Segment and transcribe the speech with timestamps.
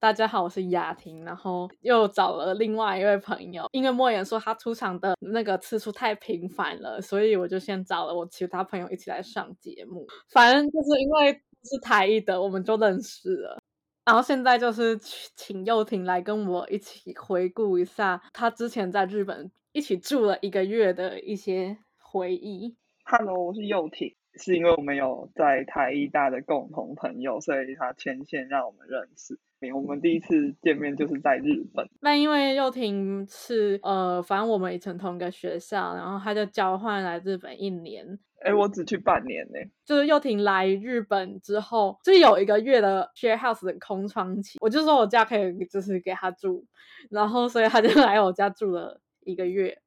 [0.00, 10.06] 大家好，我是雅婷，然后又找了另外一位朋友，因为莫言说他出场的那个次数太频繁了，所以我就先找了我其他朋友一起来上节目。
[10.30, 11.32] 反正就是因为
[11.62, 13.60] 是台艺的，我们就认识了。
[14.04, 14.98] 然后现在就是
[15.36, 22.76] 请佑婷来跟我一起回顾一下他之前在日本一起住了一个月的一些回忆。
[23.10, 29.40] Hello，我是佑婷，是因为我们有在台艺大的共同朋友，所以他牵线让我们认识。
[29.74, 31.88] 我们第一次见面就是在日本。
[32.02, 38.18] 那因为佑婷是呃，反正我们以前同一个学校，然后他就交换来日本一年。
[38.42, 39.58] 哎，我只去半年呢。
[39.86, 46.66] 就是佑婷来日本之后，就有一个月的 share house 的空窗期，我就说我家可以就是给他住，
[47.08, 49.80] 然后所以他就来我家住了一个月。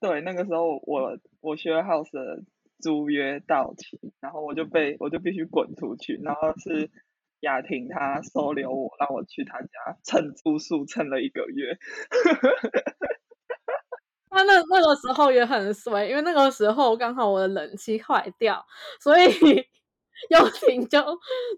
[0.00, 2.44] 对，那个时候我我 share house 的
[2.80, 6.90] 租约到期，然后我就被我就必须滚出去，然后是。
[7.42, 9.68] 雅婷她收留我，让我去她家
[10.02, 11.78] 蹭住宿，蹭了一个月。
[14.28, 18.66] 他 那那个时候也很衰，因为那个时候刚好我的冷气坏掉，
[19.00, 19.22] 所以
[20.30, 20.98] 幽灵就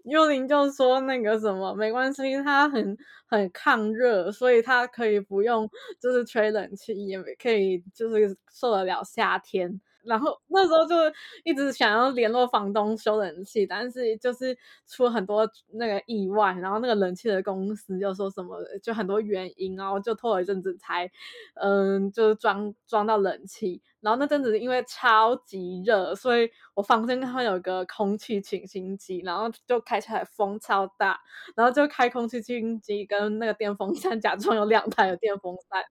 [0.03, 5.67] 幽灵就说那个什么没关系，他很很抗热，所以他可以不用
[5.99, 9.81] 就是吹冷气，也可以就是受得了夏天。
[10.03, 10.95] 然后那时候就
[11.43, 14.57] 一直想要联络房东修冷气，但是就是
[14.87, 21.09] 出了很多那个意外，然后那个冷气的公司就说什么，就很多原因啊，就拖了一阵子才，
[21.55, 23.81] 嗯，就是装装到冷气。
[24.01, 31.19] 然后那阵子因为超级热，所以我房间刚好有个空气清新机，然后就开起来风超大，
[31.55, 35.83] 然后就开空气清新机跟那个电风扇，假装有两台的电风扇。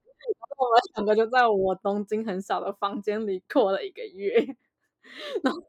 [0.58, 4.56] 我们两个就在我东京很小的房间里过了一个月，
[5.44, 5.62] 然后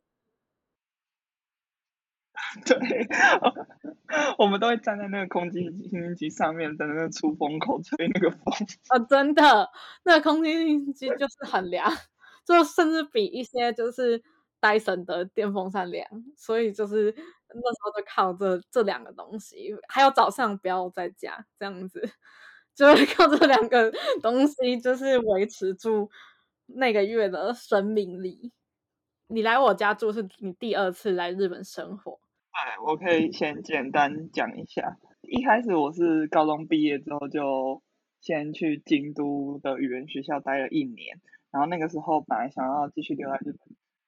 [2.66, 2.78] 对，
[4.38, 8.42] 我们都会站在那个空气清新机上面，在那个出风口吹那个风。
[8.90, 9.70] 啊， 真的，
[10.04, 11.90] 那个空气清新机就是很凉，
[12.46, 14.22] 就甚至比一些就是
[14.60, 22.02] 戴森的电风扇凉，所以就是那时候就靠这这两个东西，还有早上不要在家这样子。
[22.76, 26.10] 就是 靠这两个东西，就是维持住
[26.68, 28.52] 那个月的生命力。
[29.28, 32.20] 你来我家住是你第二次来日本生活。
[32.52, 34.98] 哎，我可以先简单讲一下。
[35.22, 37.82] 一开始我是高中毕业之后就
[38.20, 41.22] 先去京都的语言学校待了一年，
[41.52, 43.60] 然后那个时候本来想要继续留在日本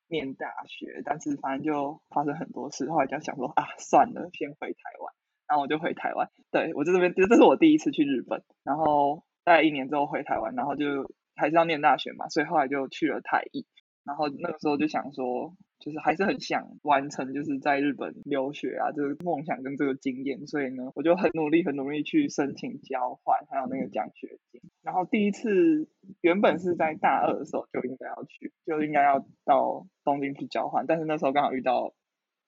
[0.10, 5.14] 念大学，但是反正就发生很多事，后来就想说啊，算了，先回台湾。
[5.54, 8.42] 然后我就回台湾，对我在这边，这是我第一次去日本。
[8.64, 13.68] 然后大概一年之后回台湾，然后就还是要念大学嘛，所以后来就去了台艺。
[14.04, 24.60] 然后那个时候就想说，就是还是很想完成就是在日本留学啊这个梦想跟这个经验，所以呢，我就很努力很努力去申请交换，还有那个奖学金。
[24.82, 25.88] 然后第一次
[26.22, 31.94] 原本是在大二的时候就应该要去，就应该要到东京去交换，但是那时候刚好遇到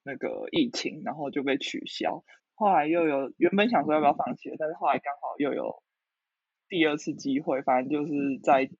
[0.02, 2.24] 那个疫情，然后就被取消。
[2.56, 5.82] 后来又有原本想说要不要放弃，但是后来刚好又有
[6.68, 8.70] 第二次机会，反正就是在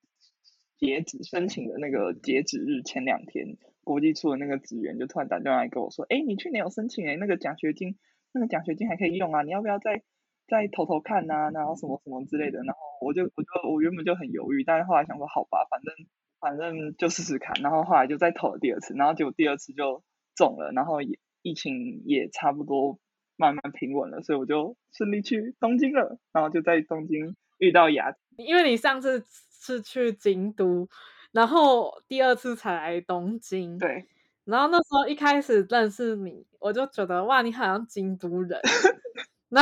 [0.79, 7.99] 截止申请的那个截止日前两天，国际处的那个职员就突然打电话来跟我说：“哎，你去年有申请哎，那个奖学金，
[8.33, 10.03] 那个奖学金还可以用啊，你要不要再
[10.49, 11.51] 再投投看呐？
[11.53, 15.95] 然后什么什么之类的。”然后我就我就我原本就很犹豫，但是后来想说好吧，反正
[16.41, 17.55] 反正就试试看。
[17.63, 20.03] 然后后来就再投了第二次，然后结果第二次就
[20.35, 22.99] 中了，然后也疫情也差不多。
[23.37, 28.15] 慢慢平稳了，所以我就顺利去东京了，然后就在东京遇到雅。
[28.37, 30.89] 因为你上次是去京都，
[31.33, 33.79] 然后第二次才来东京。
[33.79, 34.07] 对。
[34.45, 38.61] 然后那时候一开始认识你，我就觉得哇，你好像京都人。
[39.49, 39.61] 那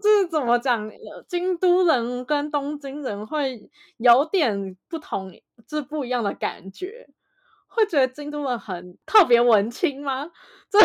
[0.00, 0.88] 这 是怎么讲？
[1.26, 5.32] 京都人跟东京人会有点不同，
[5.68, 7.08] 是不一样的感觉。
[7.74, 10.30] 会觉得京都人很特别文青吗？
[10.70, 10.78] 这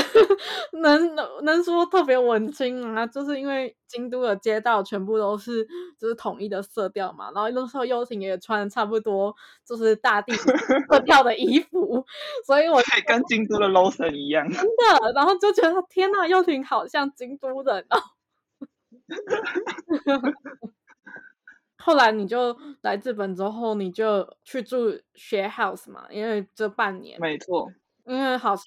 [0.80, 3.06] 能能说特别文青吗？
[3.08, 5.66] 就是因为京都的街道全部都是
[5.98, 9.34] 就是统一的色调嘛，然后那时候幽婷也穿差不多
[9.66, 12.06] 就是大地色调的衣服，
[12.46, 17.98] 所以我可以跟京都的 low 神一样，真的，然后就觉得天呐，幽婷好像京都人哦。
[21.88, 27.38] 后来你就来日本之后，你就去住 share house 嘛，因为这半年，没。
[27.38, 27.72] 错，
[28.06, 28.66] 因为好像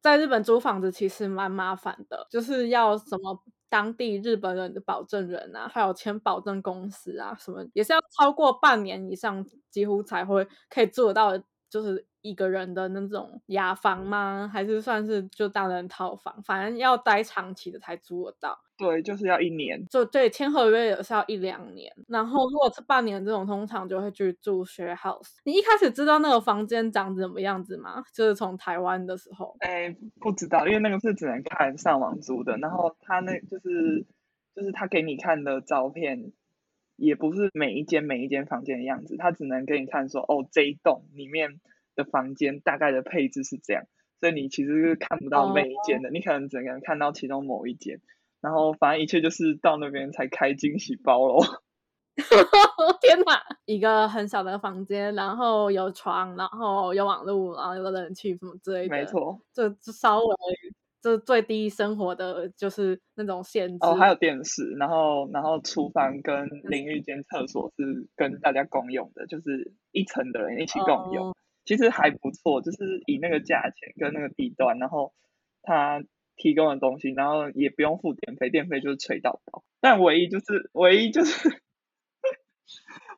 [0.00, 3.38] 在日本租房子其实蛮麻烦的，就是要什么
[3.68, 11.38] 当地日本人的保证人啊，还有签保证公司啊，什么也是要超过半年以上，几乎才会可以住得到
[11.68, 14.50] 就是一个人的那种雅房吗？
[14.52, 16.42] 还是算是就单人套房？
[16.42, 18.58] 反正要待长期的才租得到。
[18.78, 19.86] 对，就是要一年。
[19.86, 21.90] 就对，签合约也是要一两年。
[22.08, 25.36] 然后如果是半年这种，通常就会去住 share house。
[25.44, 28.04] 你一开始知道那个房间长怎么样子吗？
[28.12, 29.56] 就是从台湾的时候。
[29.60, 32.56] 哎，不知道，因为那个是只能看上网租的。
[32.58, 34.06] 然后他那就是
[34.54, 36.32] 就是他给你看的照片。
[36.96, 41.60] 也不是每一间每一间房间的样子，他只能给你看说，哦，这一栋里面
[41.94, 43.84] 的房间大概的配置是这样，
[44.20, 48.00] 所以你其实是看不到每一间的，你可能只能看到其中某一间，
[48.40, 51.40] 然后反正一切就是到那边才开惊喜包喽。
[53.02, 60.34] 天哪，一个很小的房间，然后有床，然后有网络，然后有冷气什么之类的，没错，就就稍微。
[61.02, 75.12] 是最低生活的就是那种限制哦，还有电视，然后然后厨房跟淋浴间、厕所是跟大家共用的，就是一层的人一起共用，其实还不错，就是以那个价钱跟那个地段，然后
[75.62, 76.02] 他
[76.36, 81.62] 提供的东西，然后也不用付电费，电费就是吹到爆，但唯一就是唯一就是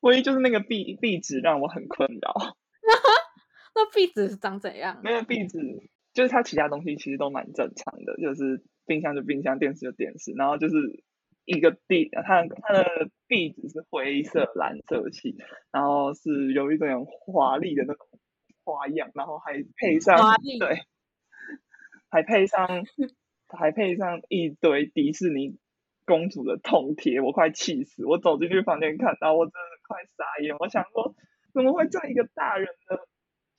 [0.02, 2.56] 唯一就是那个壁壁纸让我很困扰，
[3.75, 5.00] 那壁纸是长怎样？
[5.02, 5.88] 那个壁纸。
[6.19, 10.75] 就是它其他东西其实都蛮正常的，就是冰箱就冰箱，电视就电视，然后就是
[11.44, 15.37] 一个壁，它它的壁纸是灰色蓝色系，
[15.70, 18.05] 然后是有一种华丽的那种
[18.65, 20.19] 花样，然后还配上
[20.59, 20.81] 对，
[22.11, 22.67] 还配上
[23.47, 25.56] 还配上一堆迪士尼
[26.05, 28.05] 公主的痛贴，我快气死！
[28.05, 31.14] 我走进去房间看到，我真的快傻眼，我想说
[31.55, 33.06] 怎么会这样一个大人的。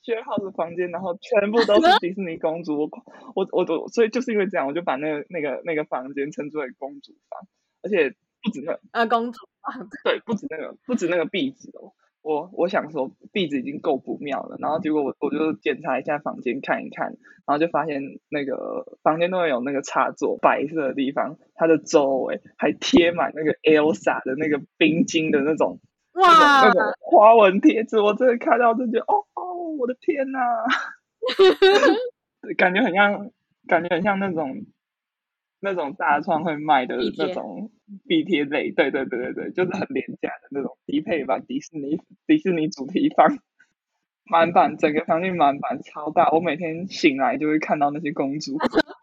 [0.10, 2.90] 薛浩的房间，然后全部都是迪士尼公主，我
[3.36, 7.48] 我我我，所以就是因为这样，我就把那个那个那个房间称之为公主房，
[7.84, 17.10] 而且不止那啊公主房， 对，不止那个不止那个壁纸哦，我我想说壁纸已经够不妙了，然后结果我我就检查一下房间看一看，
[17.46, 25.80] 然后就发现那个房间都会有那个插座，白色的地方，它的周围还贴满那个 Elsa 的那个冰晶的那种。
[26.14, 30.39] 哇，那种花纹贴纸，我真的看到就觉得，哦哦，我的天呐，
[32.57, 33.31] 感觉很像，
[33.68, 34.66] 感觉很像那种
[35.60, 37.71] 那种大创会卖的那种
[38.07, 43.39] 壁贴类，对对对对对，就是很廉价的那种低配版迪士尼迪士尼主题房，
[44.25, 48.57] 满版，整个房间满版超大，我每天醒来就会看到那些公主。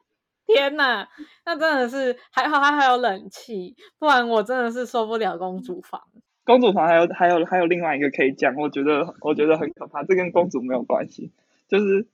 [0.46, 1.06] 天呐，
[1.44, 6.00] 那真的是还好，它还有冷气，不然我真的是受不了公主房。
[6.46, 11.32] 公主房还有还有还有另外一个可以讲，我觉得我觉得很可怕，这跟公主没有关系，
[11.66, 12.06] 就是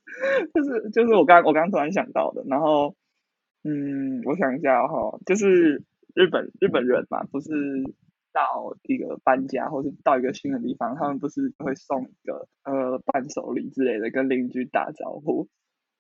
[0.55, 2.97] 就是就是我刚我刚突然想到的，然后
[3.63, 5.85] 嗯，我想一下哈，就是
[6.15, 7.51] 日本日本人嘛，不是
[8.33, 15.47] 到一个搬家或是到一个新的地方，他们不是会送一个呃伴手礼之类的，跟邻居打招呼，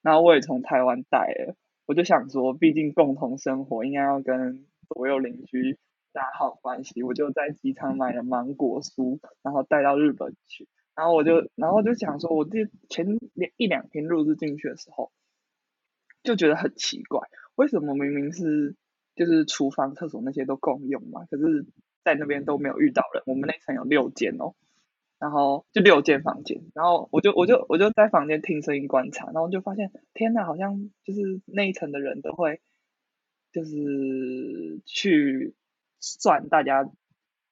[0.01, 1.55] 然后我也从台湾带了，
[1.85, 5.77] 我就想说，毕竟共同生活，应该要跟所有邻居。
[6.13, 10.69] 打好关系，我就在机场买了芒果酥，然后带到日本去。
[10.95, 15.11] 然后我就，然后就想说，我这前两一两天入住进去的时候，
[16.23, 18.77] 就觉得很奇怪，为什么明明是
[19.15, 21.65] 就是厨房、厕所那些都共用嘛，可是
[22.05, 23.23] 在那边都没有遇到人。
[23.25, 24.53] 我们那层有六间哦，
[25.19, 32.61] 然后就六间房间，然后我就我就我就在房间听声音观察，然后就发现，天哪，好像就是那一层的人都会，
[33.51, 35.55] 就是去。
[36.03, 36.85] 算大家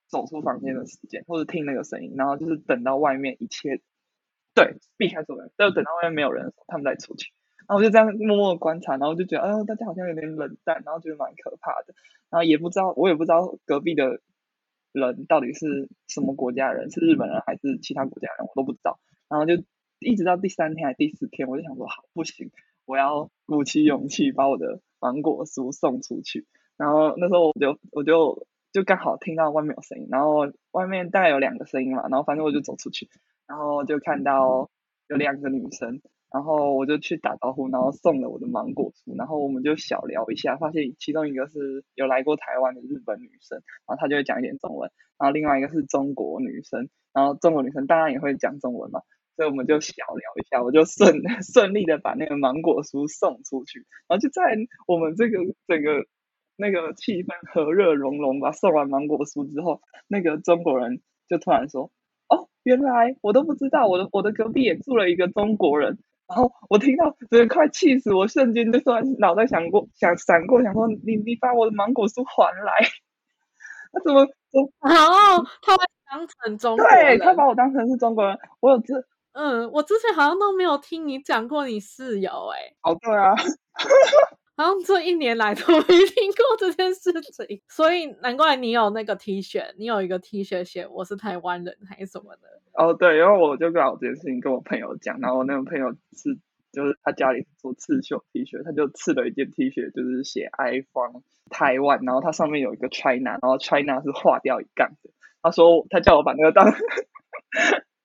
[0.09, 3.81] 走出房间的时间，或者听那个声音，然后就是等到外面一切
[4.55, 7.33] 对避开所有人，就等到外面没有人的时候，他们再出去。
[7.69, 11.95] 然后我就这样默默观察，然后就觉得，哎呦，大家好像有点冷淡，然后觉得蛮可怕的。
[12.29, 14.21] 然后也不知道，我也不知道隔壁的
[14.91, 18.99] 人到底是什么国家人，是日本人还是其他国家人，我都不知道。
[19.29, 19.63] 然后就
[20.01, 22.51] 一直到第三天还第四天，我就想说，好，不行，
[22.87, 26.49] 我要鼓起勇气把我的芒果酥送出去。
[26.81, 33.11] 然后那时候我就我就就刚好听到外面有声音，然后外面大概有两个声音嘛，然后反正我就走出去，
[33.47, 34.71] 然后就看到
[35.09, 36.01] 有两个女生，
[36.33, 49.03] 然后我就去打招呼，然后送了我的芒果酥，然后我们就小聊一下，发现其中一个是有来过台湾的日本女生，然后她就会讲一点中文，然后另外一个是中国女生，然后中国女生当然也会讲中文嘛，
[49.37, 51.21] 所以我们就小聊一下，我就顺
[51.53, 54.43] 顺利的把那个芒果酥送出去，然后就在
[54.87, 56.07] 我们这个整个。
[56.61, 58.53] 那个气氛和热融融吧。
[58.53, 61.91] 送完芒果酥之后，那个中国人就突然说
[62.29, 65.99] ：“哦，原来我都不知道，我的我的隔壁也住了一个中国人。”
[66.29, 72.73] 然后我听到，真的快气死我，瞬间就突然脑袋想过想闪过，想说：“你你把我的芒果酥还来！”
[73.93, 74.23] 他怎么？
[74.23, 78.39] 哦，他把当成中对他把我当成是中国人。
[78.61, 78.95] 我有这
[79.33, 83.33] 嗯，我之前好像都没有听你讲过你室友哎、哦，对啊，
[84.61, 92.61] 好像这一年来 都没听过这件事情，所以难怪你有那个 T 恤，你有一个 T 恤写我是台湾人还是什么的。
[92.75, 96.39] 哦对，然后我就刚好这件事情跟我朋友讲，然后我那个朋友是
[96.73, 105.11] 就是他家里做刺绣 T 恤，他就刺了一件 T 恤，就是写 iPhone 台湾，然后它上面有一个 China，然后 China 是划掉一杠的。
[105.43, 106.71] 他说他叫我把那个当，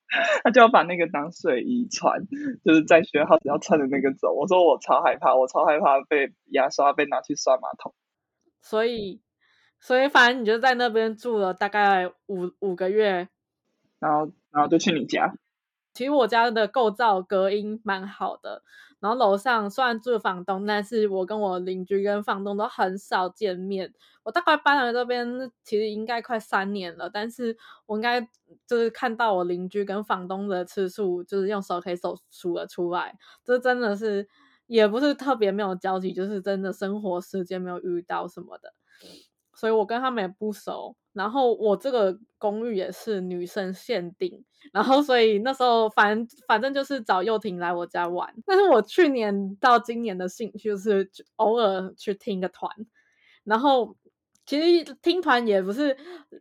[0.43, 2.21] 他就要把那个当睡衣穿，
[2.63, 4.33] 就是在学校只要穿着那个走。
[4.33, 7.93] 我说我超害怕，我超害怕被牙刷被拿去刷马桶。
[8.61, 9.21] 所以，
[9.79, 13.27] 所以反正你就在那边住了大概五五个月。
[13.99, 15.33] 然后然后就去你家，
[15.95, 18.61] 其实我家的构造隔音蛮好的，
[18.99, 23.93] 然后楼上虽然住房东，但是我跟我邻居跟房东都很少见面。
[24.23, 28.21] 我大概搬来这边其实应该快三年了，但是我应该
[28.67, 33.17] 就是看到我邻居跟房东的次数，就是用手可以手数得出来。
[33.43, 34.27] 这真的是
[34.67, 38.73] 也不是特别没有交集，就是真的生活时间没有遇到什么的。
[39.53, 40.97] 所以我跟他们也不熟。
[41.15, 44.43] 然后我这个公寓也是女生限定，
[44.73, 48.31] 然后 所以那时候反反正就是找幼婷来我家玩。
[48.45, 52.69] 但是我去年到今年的兴趣就是偶尔去听个团，
[53.45, 53.95] 然后
[54.45, 55.95] 其实听团也不是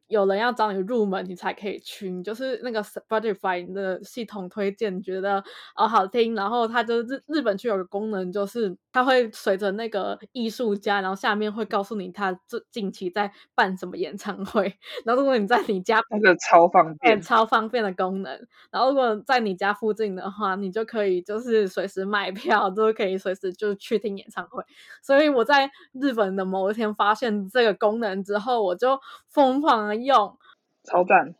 [0.08, 5.42] 有人要找你入门你才可以去，你就是那个 Spotify 的系统推荐，觉得
[5.76, 17.20] 哦好听，然后它就日日本区有个功能，就是它会随着那个艺术家，然后下面会告诉你他这近期在办什么演唱会，然后如果你在你家那个超方，便。
[17.24, 18.46] 超方便的功能。
[18.70, 24.62] 然后如果在你家附近的话，你就可以就是随时买票，都可以随时就去听演唱会。
[25.02, 28.98] 所以我在日本的某一天发现这个功能之后，我就
[29.28, 30.36] 疯狂的用。
[30.84, 31.34] 超赞！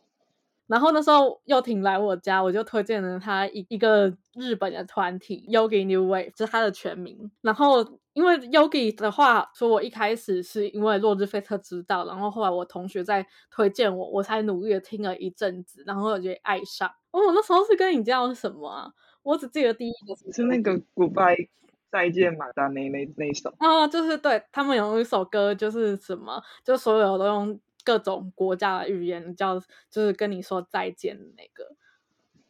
[0.67, 7.29] 然后那时候又挺来我家，我就推荐了他一一个日本的团体 Yogi New Wave，这是他的全名。
[7.41, 16.89] 然后因为 Yogi 的话，说我一开始是因为落日飞车知道，然后后来我同学在推荐我，我才努力的听了一阵子，然后我就爱上。
[17.11, 18.91] 哦，我那时候是跟你讲什么啊？
[19.21, 21.47] 我只记得第一个是是那个 Goodbye
[21.91, 31.75] 再见马达那那那一首，啊，就是对他们有一首歌，就是什么，就所有都用各种国家的语言叫，就是跟你说再见的那个。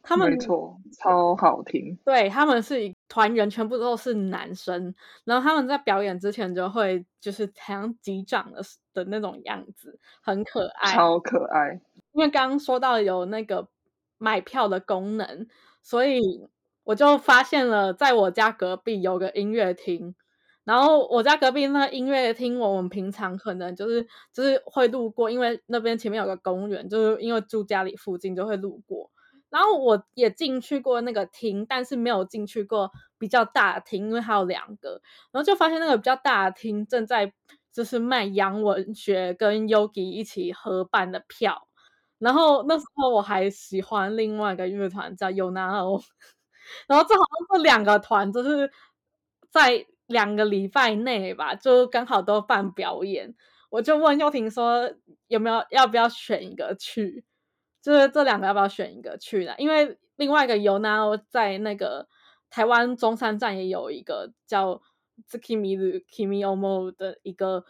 [0.08, 1.98] 他们没错，超好听。
[2.04, 8.62] 对他们是一团员，全部都是男生，然后他们在表演之前就会就是好像击掌的
[8.94, 10.92] 的那种样子，很可爱。
[10.92, 11.80] 超可爱。
[12.12, 13.66] 因为刚刚说到有那个
[14.16, 15.48] 买票的功能，
[15.82, 16.48] 所以
[16.86, 20.14] 我就发现了，在我家隔壁有个音乐厅。
[20.62, 29.10] 然后我家隔壁那个音乐厅，我们平常可能就是就是会路过，因为那边前面有个公园，就是因为住家里附近就会路过。
[29.50, 35.00] 然后我也进去过那个厅，但是没有进去过比较大的厅，因为还有两个。
[35.32, 37.32] 然后就发现那个比较大的厅正在
[37.72, 41.66] 就是卖洋文学跟 Yogi 一起合办的票。
[42.18, 46.02] 然后那时候我还喜欢另外一个乐团叫 Yonao，
[46.86, 48.70] 然后正好这两个团就是
[49.50, 53.34] 在两个礼拜内吧，就刚好都办表演。
[53.70, 54.92] 我就问佑婷说
[55.28, 57.24] 有没有要不要选一个去，
[57.82, 59.54] 就是这两个要不要选一个去呢？
[59.58, 62.08] 因为另外一个 y o n a 在那个
[62.50, 64.80] 台湾中山站也有一个叫
[65.28, 67.64] Tsukimi Kimi Omo 的一个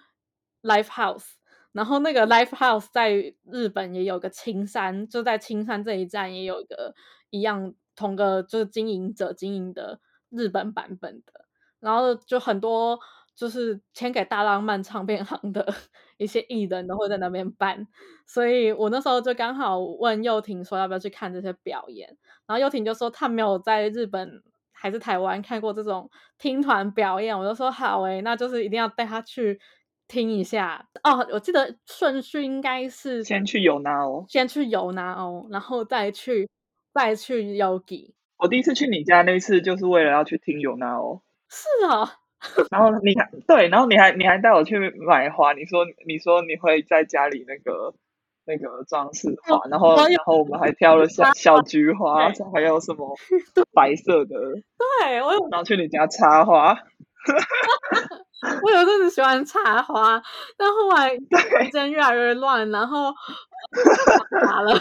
[0.62, 1.34] live house。
[1.72, 6.94] 然后那个 Live House 在日本也有个青山，就在青山这一站也有一个
[7.28, 9.98] 一样同个就是经营者经营的
[10.30, 11.32] 日本版本的，
[11.80, 12.98] 然后就很多
[13.34, 15.66] 就是签给大浪漫唱片行的
[16.18, 17.86] 一些艺人都会在那边办，
[18.26, 22.08] 所以我那时候就刚好问幼婷说要不要去看这些表演，
[22.46, 29.58] 然后幼婷就说她没有在日本还是台湾看过这种听团表演，我就说好诶、那就是一定要带她去。
[30.08, 34.24] 听一下哦，我记得顺序应该是先去有拿哦。
[34.28, 36.48] 先去尤拿哦，然后再去
[36.96, 38.12] 再去 Yogi。
[38.38, 41.20] 我第一次去你家那次，就是为了要去听有拿哦。
[41.50, 42.08] 是哦，
[42.72, 47.92] 然后你还对，然后你还你还带我去买花，你说你说你会在家里那个
[48.46, 53.14] 那个装饰花，然后然后我们还挑了小小菊花，还有什么
[53.74, 54.34] 白色的，
[55.04, 56.74] 对我有然后去你家插花。
[58.62, 60.22] 我有阵子喜欢插花，
[60.56, 61.10] 但后来
[61.64, 63.12] 时间越来越乱，然后
[64.30, 64.78] 打了。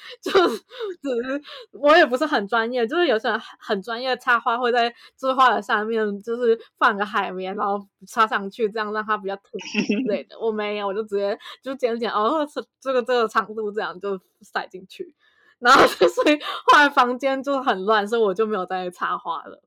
[0.22, 0.58] 就是
[1.02, 10.38] 只是我也不是很专业，就是有些人很专业插花会在这花的上面就是放个海绵，然后插上去，这样让它比较特别之类的。
[10.38, 15.14] 我没有，我就直接就剪剪哦，这这个这个长度这样就塞进去。
[15.58, 19.62] 然后 所以后来房间就很乱，所以我就没有再插花了。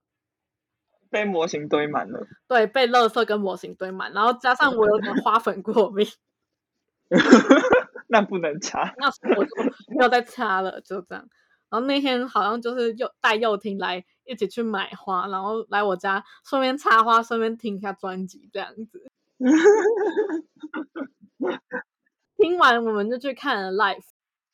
[1.10, 6.08] 被模型堆满了，对，被垃圾跟模型堆满，然后加上我有点花粉过敏，
[8.12, 8.94] 那不能插。
[8.98, 9.52] 那我就
[9.88, 11.26] 不要再插了，就这样。
[11.70, 19.10] 然后那天好像就是又带幼婷来一起去买花，然后来我家顺便插花，顺便听一下专辑这样子。
[22.36, 24.04] 听完我们就去看了 live。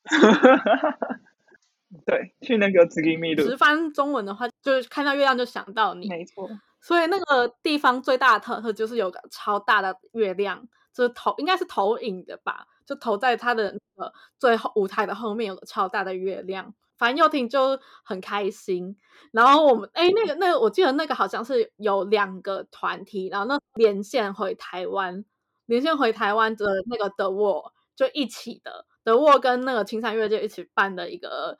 [2.06, 3.42] 对，去那个紫金密路。
[3.42, 6.08] 直翻中文的话，就是看到月亮就想到你。
[6.08, 6.48] 没错。
[6.80, 16.72] 所以那个地方最大的特色就是有个超大的月亮，就是投应该是投影的吧，就投在他的那个最后舞台的后面有个超大的月亮。
[16.96, 18.96] 反正幼婷就很开心。
[19.30, 25.24] 然后我们哎，那个那个，我记得那个好像是有两个团体，然后那连线回台湾，
[25.66, 31.58] 连线回台湾的那个德沃就一起的，德沃跟那个青山乐就一起办的一个。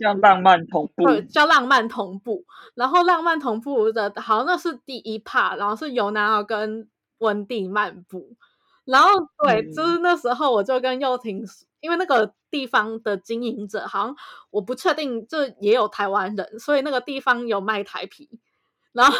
[0.00, 2.44] 叫浪漫同步，对，叫浪漫同步。
[2.74, 8.36] 然后浪漫同步的，好像那是第一 part，然后是尤南尔跟温蒂漫步。
[8.90, 9.10] 然后
[9.44, 11.44] 对，就是那时候我就跟幼婷，
[11.80, 14.16] 因为那个地方的经营者好像
[14.50, 18.28] 我不确定，就也有台湾人，所以那个地方有卖台皮。
[18.92, 19.16] 然后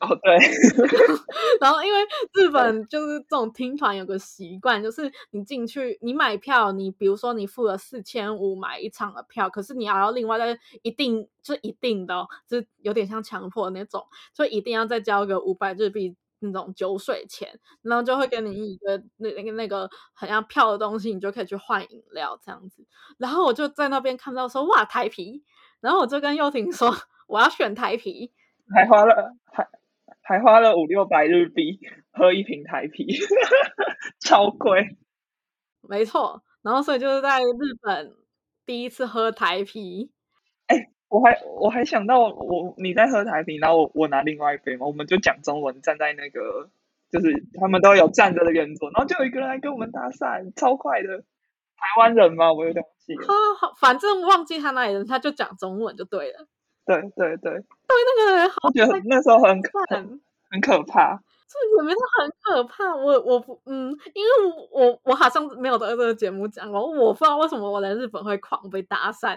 [0.00, 0.36] 哦对，
[1.60, 2.00] 然后因为
[2.34, 14.04] 日本就是这种听团有个习惯，就是你进去你买票，你比如说你付了四千五买一场的票，可是你还要另外再一定就一定的，就有点像强迫那种，
[14.34, 16.16] 就一定要再交个五百日币
[16.46, 17.48] 那种酒水钱，
[17.82, 22.86] 然后就会给你一个那那个那个很像票的东西，你就可以去换饮料这样子。
[23.18, 25.42] 然后我就在那边看到说哇台啤，
[25.80, 26.94] 然后我就跟幼婷说
[27.26, 28.32] 我要选台啤。
[28.74, 29.68] 还花了还
[30.22, 31.78] 还花了五六百日币
[32.12, 33.06] 喝一瓶台啤，
[34.20, 34.96] 超贵。
[35.82, 38.16] 没错，然后所以就是在日本
[38.64, 40.10] 第一次喝台啤。
[41.14, 46.68] 哎，我还我还想到我你在喝台啤，然后我我拿另外一杯嘛，我们就讲中文，站在那个
[47.10, 51.24] 就是他们都有站着的圆桌，然后就有一个人来跟我们搭讪，超快的。
[51.76, 52.50] 台湾人嘛？
[52.50, 53.14] 我有点忘记。
[53.16, 56.46] 他反正忘记他哪里人，他就讲中文就对了。
[56.86, 57.60] 对对对，对
[58.16, 62.94] 那个人好，觉得那时候很很很可怕，这也没是很可怕。
[62.94, 64.30] 我我不嗯，因为
[64.70, 69.36] 我我好像没有在这个节目讲过，我不知道为什么我在日本会狂被搭讪。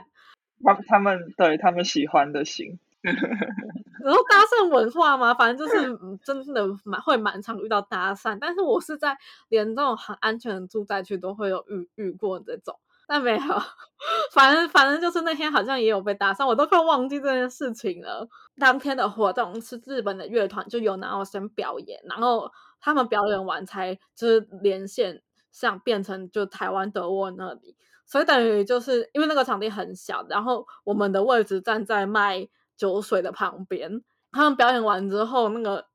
[0.63, 9.17] 他他们对他们喜欢的型， 然后搭讪文化嘛，反正就是真的蛮会蛮常遇到搭讪，但是我是在
[9.49, 12.79] 连这种很安全的住宅区都会有遇遇过这种。
[13.09, 13.39] 那没有，
[14.33, 18.27] 反正反正就是那天好像也有被搭讪，我都快忘记这件事情了。
[18.59, 25.21] 当天的活动是日本的乐团就有男生表演，然后他们表演完才就是连线，
[25.53, 35.85] 像变成就台湾德沃那里，所以等于就是因为那个场地很小，然后我们的位置站在卖酒水的旁边，他们表演完之后那个。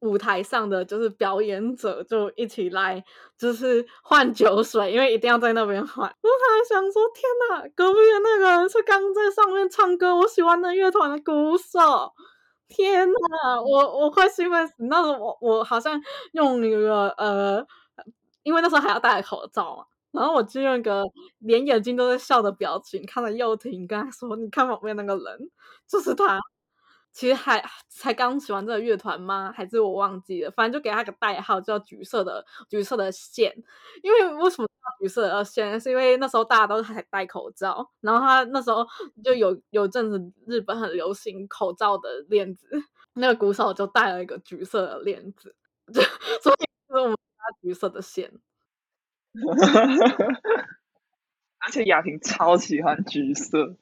[0.00, 3.04] 舞台上的就是表演者就一起来，
[3.36, 6.08] 就是换酒水，因为一定要在那边换。
[6.08, 12.12] 我还想说，天哪，隔壁的那个人是刚在上面唱歌，我喜欢的乐团的鼓手。
[12.68, 14.74] 天哪，我我快兴奋死！
[14.84, 17.66] 那时候我我好像用那个呃，
[18.44, 21.04] 因为那时候还要戴口罩嘛，然后我就用个
[21.38, 25.50] 连眼睛都在笑的表情看着幼婷，跟他说：“你看旁边那个人，
[25.88, 26.38] 就是他。”
[27.10, 29.50] 其实还才刚喜欢这个乐团吗？
[29.56, 30.50] 还是我忘记了？
[30.52, 33.52] 反正就给他个代号叫“橘色的橘色的线”，
[34.04, 35.80] 因为为什么叫橘色的线？
[35.80, 38.86] 是因为那时候大家都还戴口罩，然后他那时候
[39.24, 42.68] 就有有阵子日本很流行口罩的链子，
[43.14, 45.56] 那个鼓手就戴了一个橘色的链子，
[45.92, 46.00] 就
[46.42, 46.56] 所以
[46.88, 48.30] 就是我们家橘色的线。
[51.60, 53.76] 而且雅婷超喜欢橘色。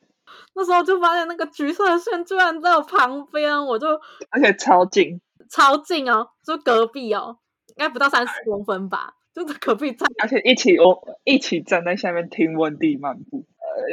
[0.54, 3.86] 那时候就发现那个橘色的线居然在我旁边，我就
[4.30, 7.38] 而且超近，超近哦，就隔壁哦，
[7.68, 13.46] 应该不到三十公分吧，就是隔壁站，而且一起我一起站在下面听温蒂漫步，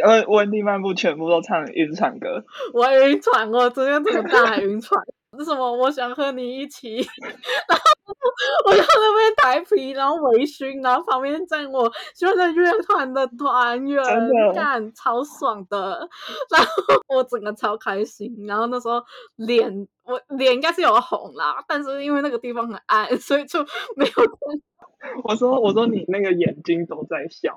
[0.04, 5.00] 呃，温蒂漫步全部都唱晕船歌，我晕船，我昨天这么大晕船？
[5.38, 5.78] 是什么？
[5.78, 6.98] 我想和你一起，
[7.68, 7.84] 然后
[8.66, 14.04] 我在那边台皮，然后围裙，然后旁边站我喜欢的乐团的团员，
[14.54, 16.08] 干超爽的，
[16.52, 16.70] 然后
[17.16, 19.02] 我整个超开心，然后那时候
[19.38, 23.60] 脸我脸应该是有红啦，但是因为那个地方很暗，所以就
[23.96, 24.12] 没有。
[25.26, 27.54] 我说我说你那个眼睛都在笑。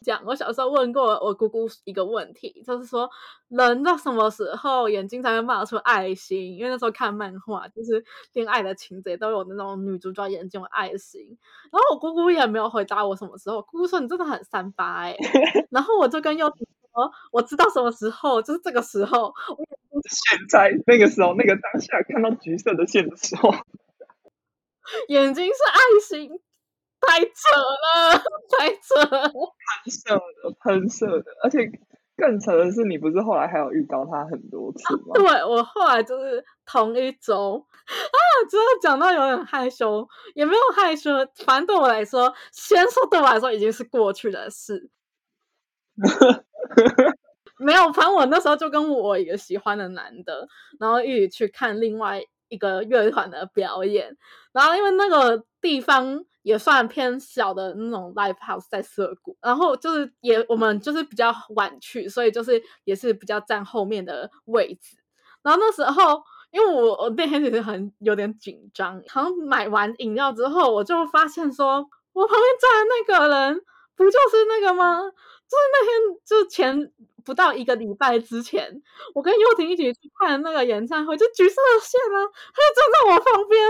[0.00, 3.08] 讲我小时候问过我姑姑一个问题，就是说
[3.48, 6.56] 人到什么时候眼睛才会冒出爱心？
[6.56, 11.22] 因为那时候看漫画，就是恋爱的情节都有那种女主角眼睛有爱心。
[11.70, 13.62] 然后我姑姑也没有回答我什么时候。
[13.62, 15.16] 姑姑说你真的很三八哎。
[15.70, 16.66] 然后我就跟幼婷
[16.98, 19.32] 说，我知道什么时候，就是这个时候。
[20.08, 23.52] 现在那个时候，那个当下看到橘色的线的时候，
[25.08, 26.40] 眼睛是爱心，
[27.00, 27.30] 太扯
[27.84, 28.18] 了，
[28.50, 31.58] 太扯了， 喷射的，喷射的，而且
[32.16, 35.14] 更扯的是，你不是后来还有遇到他很多次吗？
[35.18, 41.10] 对我后来就是同一周啊，真的讲到有点害羞，也没有害羞，
[41.44, 44.90] 反正对我来说，先说对我来说已经是过去的事。
[47.58, 50.46] 没有，反正我那时候就跟我一个喜欢的男的，
[50.78, 54.16] 然后一起去看另外一个乐团的表演。
[54.52, 64.96] 然后因为那个地方也算偏小的那种 live house 在涩谷，然后就是也我们就是比较晚去，所以就是也是比较站后面的位置。
[65.42, 73.60] 然后那时候因为我我那天其实很有点紧张，好像买完饮料之后，我就发现说我旁边站的那个人
[73.96, 75.00] 不就是那个吗？
[75.48, 76.92] 就是那天就前。
[77.24, 78.80] 不到一个礼拜之前，
[79.14, 83.60] 我跟幼婷一起去看那个演唱会，就橘色的线啊，他就站在我旁边，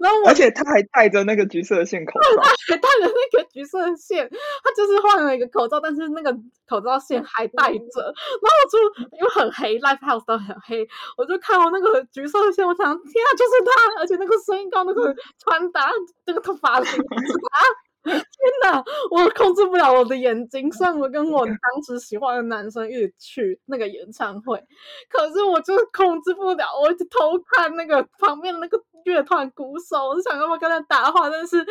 [0.00, 6.36] 然后而且他还戴着那个橘色的线口罩，还戴着那个橘色的线，他就是换了一个口罩，但是那个
[6.66, 10.84] 口罩线还戴着，然后我就因为很黑，live house 都很黑，
[11.16, 15.92] 我就看到那个橘色的线，我想天啊，就是他，而且那个声音高，那个穿搭，
[16.26, 17.85] 这个头发型啊。
[18.12, 18.22] 天
[18.62, 20.70] 哪，我控制不了我的眼睛。
[20.72, 24.62] 虽然我跟我当时喜欢的男生一起去那个演唱会，
[25.08, 31.28] 可是我就控制不了，我一直偷看那个旁边那个乐团鼓手，我就想要不跟他搭话。
[31.28, 31.64] 但是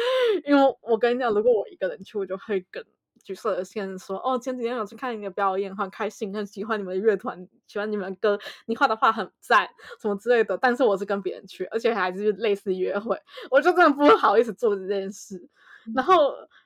[0.45, 2.83] 因为我跟你讲，如果我一个人去，我就会跟
[3.25, 9.67] 橘色的线说：“哦，前几天有去看你的表演，很开心，很喜欢你们的乐团，喜欢你们的歌，你画的画很赞，
[9.99, 15.49] 什么之类的。”但是我是跟别人去，而且还是类似约会，我就真的不好意思做这件事。
[15.95, 16.15] 然后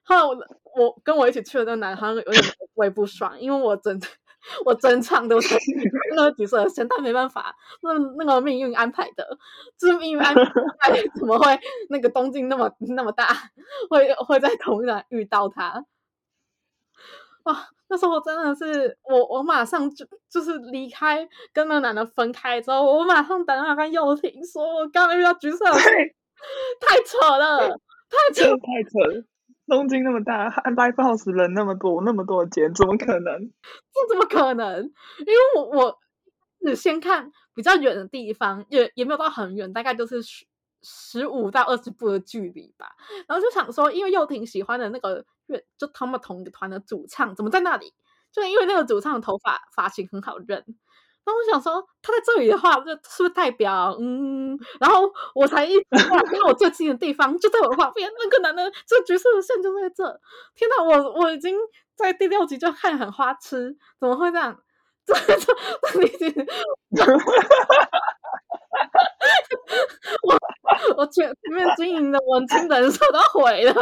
[0.04, 0.36] 后来我
[0.76, 2.44] 我跟我一起去的那个男生有点
[2.76, 4.00] 微不爽，因为我整
[4.66, 5.54] 我整场都是
[6.16, 9.38] 那个橘色的线，但没办法，那那个命运安排的，
[9.78, 13.28] 就是命运安排， 怎么会那个东京那么那么大，
[13.90, 15.86] 会会在同一场遇到他？
[17.44, 27.80] 哇，那时候我真的是我我马上就就是离开跟那个男的分开之后，我马上打电话跟幼婷说，我刚刚遇到橘色太扯了。
[28.10, 29.24] 太扯太扯了！
[29.68, 33.52] 东京那么大，live house 人那么多，那么多间，怎么可能？
[33.94, 34.82] 这怎么可能？
[35.20, 35.96] 因为我我
[36.66, 40.16] 只先看比较远的地方，也也没有到很远，大概就是
[40.82, 42.96] 十五到二十步的距离吧。
[43.28, 47.94] 然后就想说，因为又挺喜欢的那个乐，就他们同一个团的主唱，怎么在那里？
[48.32, 50.64] 就因为那个主唱的头发发型很好认。
[51.26, 54.58] 然后我想说，他在这里的话，这是不是代表嗯？
[54.80, 55.84] 然后我才一因为
[56.48, 60.04] 我最近的地方就在我旁边，那个男的这橘色的线就在这。
[60.56, 61.56] 天哪，我我已经
[61.96, 64.60] 在第六集就看很花痴，怎么会这样？
[65.06, 65.54] 这这
[65.92, 66.30] 这已经，
[70.24, 70.36] 我
[70.98, 73.74] 我前前面经营的文青人设都毁了。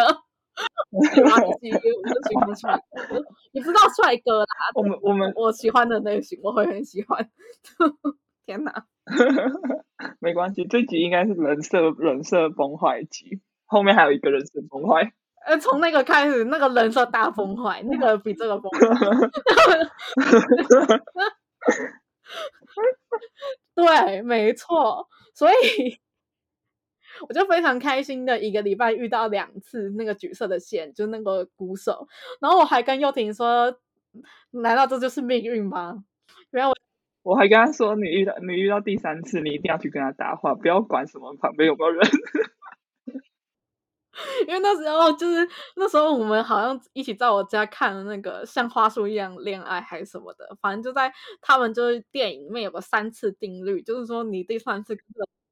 [0.58, 1.70] 垃圾，
[2.02, 2.76] 我就喜欢帅
[3.08, 3.24] 哥。
[3.52, 4.48] 你知道帅哥啦？
[4.74, 7.30] 我们我们我喜欢的类型，我会很喜欢。
[8.48, 8.86] 天哪！
[10.20, 15.12] 没关系，这集应该是人设人设崩坏集，后面还有一个人设崩坏。
[15.46, 18.80] 呃，从那个开始，那个人设大崩坏，那个比这个崩坏。
[23.78, 26.00] 对，没错，所以。
[27.28, 32.08] 我就非常开心的一个礼拜遇到两次那个橘色的线，就那个鼓手。
[32.40, 33.76] 然后我还跟佑婷说
[34.52, 36.04] ：“难道这就是命运吗？”
[36.54, 36.76] 原来我
[37.24, 42.08] 我还跟他说：“你遇到你遇到第三次，你一定要去跟他搭话，不要管什么旁边有没有人。”
[44.48, 54.98] 因为那时候就是那时候我们好像一起在我家看了那个像花束一样恋爱还是什么的，反正就在他们就是电影里面有个三次定律，就是说你第三次。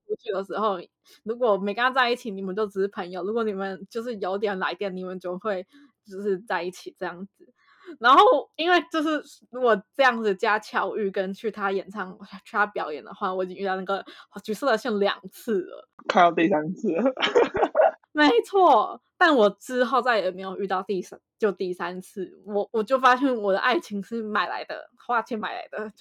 [0.08, 0.78] 出去的时候，
[1.24, 5.66] 如果没跟他在一起，你们就只是朋友；如果你们就是有点来电，你们就会
[6.06, 7.52] 就是在一起这样子。
[8.00, 8.22] 然后，
[8.56, 14.06] 因为就是如果这样子加巧遇跟去他演唱去他表演的话，我已经遇到那个
[14.44, 16.88] 橘色的线两次了，快要第三次。
[18.16, 25.92] 没错，但我之后再也没有遇到第三，就第三次，我我就发现我的爱情是买来的，花钱买来的，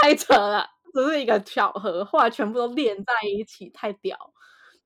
[0.00, 0.66] 太扯了。
[0.92, 4.16] 只是一个巧合，后来全部都连在一起，太屌！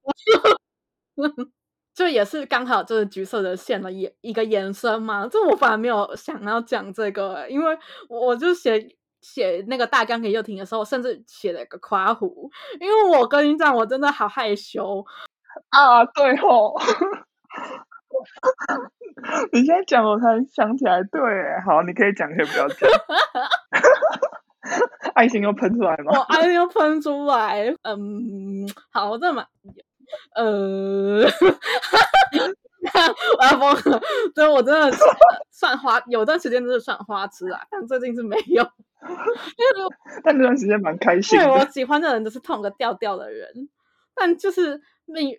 [1.94, 5.26] 就也是刚好就是橘色的线的一一个延伸嘛。
[5.28, 15.02] 这我反而没有想要讲这个，因为我就写写那个大纲给幼婷的时候，甚至写了一个夸胡，因为我跟你讲，我真的好害羞
[15.70, 16.04] 啊！
[16.04, 16.74] 对吼，
[19.52, 21.18] 你现在讲我才想起来，对，
[21.64, 22.86] 好，你可以讲，可以不要讲。
[25.14, 26.12] 爱心又喷出来吗？
[26.12, 29.44] 我爱心又喷出来，嗯，好，我这么，
[30.34, 31.24] 呃，
[33.38, 34.00] 我要疯了，
[34.34, 34.98] 对我真的是
[35.50, 38.66] 算花，有段时间真的算花痴啊，但最近是没有，
[40.24, 41.38] 但那段时间蛮开心。
[41.38, 43.68] 对我喜欢的人都是同个调调的人，
[44.14, 45.38] 但就是命。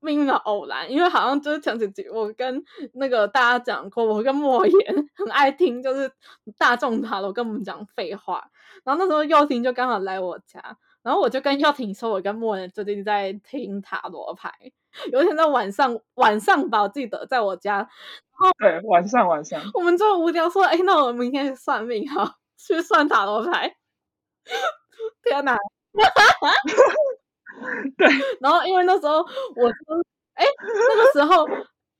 [0.00, 6.12] 命运的偶然，因为好像就是前几集我跟那个大家讲过，我跟莫言很爱听，就是
[6.58, 8.50] 大众塔罗跟我们讲废话。
[8.84, 10.60] 然后那时候佑婷就刚好来我家，
[11.02, 14.52] 然后我就跟佑婷说，我跟莫言最近在听塔罗牌。
[15.10, 17.88] 有一天在晚上，晚上吧，我记得在我家。
[18.58, 22.34] 对，晚上晚上，我们就无聊说，哎，那我们明天去算命哈，
[22.66, 23.76] 去算塔罗牌。
[25.22, 25.56] 天哪！
[27.96, 28.08] 对，
[28.40, 29.68] 然后因为那时候我，
[30.34, 31.46] 哎，那个时候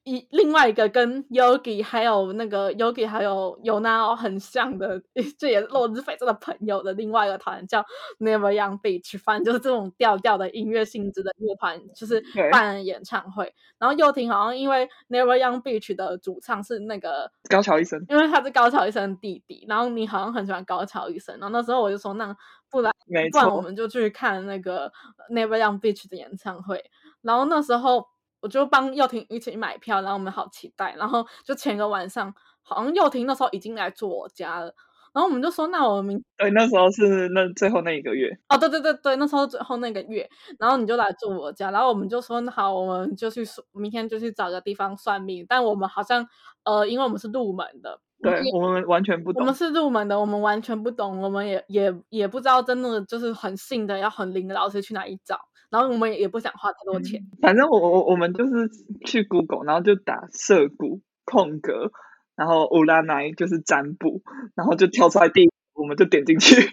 [0.05, 5.03] 一另外一个跟 Yogi 还有那个 Yogi 还有有那很像的，
[5.39, 7.83] 这也是落日飞这的朋友的另外一个团叫
[8.19, 13.55] Never Young Beach，反正就是这种调调的音乐性质的乐团，就是办演唱会。
[13.79, 22.37] 然后又婷好像因为 Never Young Beach 的主唱是那个高桥医生，因为他是高桥医生弟弟，然后你好像很喜欢高桥医生，然后那时候我就说那。
[22.71, 22.93] 不然，
[23.31, 24.91] 不然我们就去看那个
[25.31, 26.85] Never Young Beach 的演唱会。
[27.23, 28.05] 然后那时候
[28.45, 30.95] 我就帮佑婷一起买票，然后我们好期待。
[30.99, 32.31] 然后就前个晚上，
[32.63, 34.75] 好像佑婷那时候已经来住我家了。
[35.15, 40.29] 然后我们就说，那我们明对那时候是那最后那一个月哦，对对对对，那时候最后那个月，
[40.59, 41.71] 然后你就来住我家。
[41.71, 45.47] 然后我们就说，好，我们就去明天就去找个地方算命。
[45.49, 46.29] 但我们好像
[46.65, 47.99] 呃，因为我们是入门的。
[48.21, 55.39] 对我们完全不懂，我们是入门的，我们完全不懂，我们也也也不知道，真的就是很信的，要很灵的老师去哪里找，
[55.75, 57.21] 然后我们也不想花太多钱。
[57.43, 58.71] 反正我我我们就是
[59.05, 61.91] 去 Google，然后就打涉谷空格，
[62.37, 64.23] 然后乌拉奈就是占卜，
[64.55, 66.55] 然后就跳出来地，我们就点进去。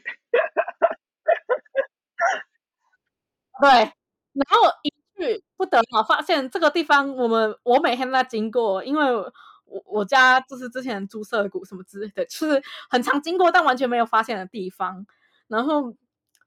[3.60, 9.04] 对，然后一去不得了，发现这个地方我们我每天都在经过，因为。
[9.74, 15.06] 我我家就是之前注射股什么之类的，就是很常经过但完全没有发现的地方。
[15.48, 15.96] 然后，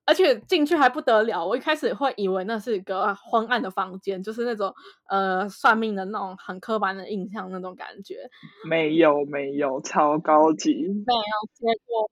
[0.06, 4.74] 而且进去还不得了，我一开始会以为那是一个昏暗的房间，就是那种
[5.08, 8.28] 呃算命的那种很刻板的印象那种感觉。
[8.68, 10.72] 没有没有，超高级。
[10.72, 12.10] 没有，结果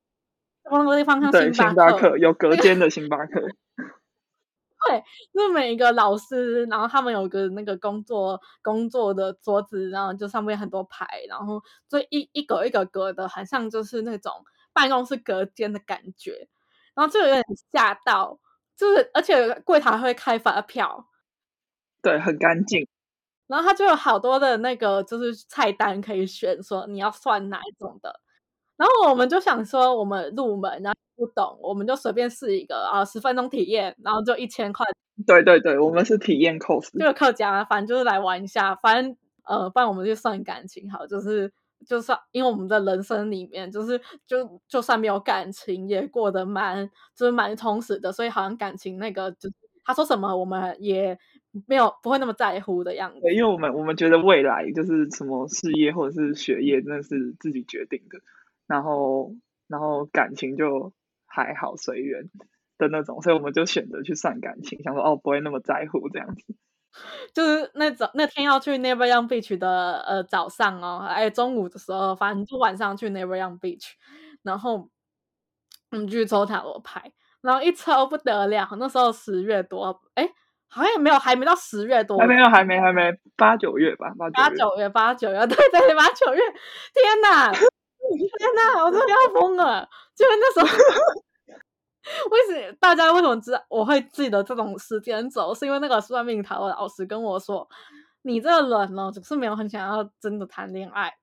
[0.79, 3.41] 那个地方像星巴克，有隔间的星巴克。
[4.89, 14.33] 对，就每一个老师，然后他们有个那个工作工作的桌子，然后就上面很多牌，然后就一一格一格格的，很像就是那种
[14.73, 16.49] 办公室隔间的感觉，
[16.95, 18.39] 然后就有点吓到，
[18.77, 21.09] 就是而且柜台会开发票，
[22.03, 22.87] 对，很干净，
[23.47, 28.21] 然后他就有好多的那个就是菜单可以选，说你要算哪一种的。
[28.77, 34.85] 然后我们就想说，我们入门，然后不懂，我们就随便试一个啊，十分钟体验，然后就一千块。
[35.25, 41.53] 对对对，我们是体验 course，就是客家，反正就是来玩一下，反正呃，不然我们就算感情好，就是
[41.87, 49.49] 就算，因为我们的人生里面，就是就就算没有感情，也过得蛮就是蛮充实的，所以好像感情那个，就
[49.85, 51.19] 他说什么，我们也
[51.67, 53.21] 没有不会那么在乎的样子。
[53.21, 58.21] 对，因为我们我们觉得未来就是什么事业或者是学业，真的是自己决定的。
[58.67, 59.35] 然后，
[59.67, 60.93] 然后感情就
[61.27, 62.31] 还好随缘
[62.79, 66.55] 的那种，所以我们就选择去算感情，想说哦不会那么在乎这样子。
[67.35, 73.93] 就是那早那天要去 Never Young Beach 的呃早上哦，哎中午的时候，反正就晚上去 Never Young Beach，
[74.43, 74.89] 然后
[75.91, 80.29] 我们去抽塔罗牌，然后一抽不得了，那时候十月多，哎
[80.69, 86.41] 好像也没有，还没到十月多，还没有，还没，还没八九月吧，八九月，八九月， 对对，八九月，
[86.95, 87.53] 天哪！
[87.53, 89.89] 天哪，我真的要疯了！
[90.15, 90.67] 就是那时候，
[92.31, 95.55] 为什么大家为什么知道我会记得这种时间轴？
[95.55, 97.69] 是因为那个算命塔罗老师跟我说，
[98.23, 101.15] 你这个人呢，就是没有很想要真的谈恋爱。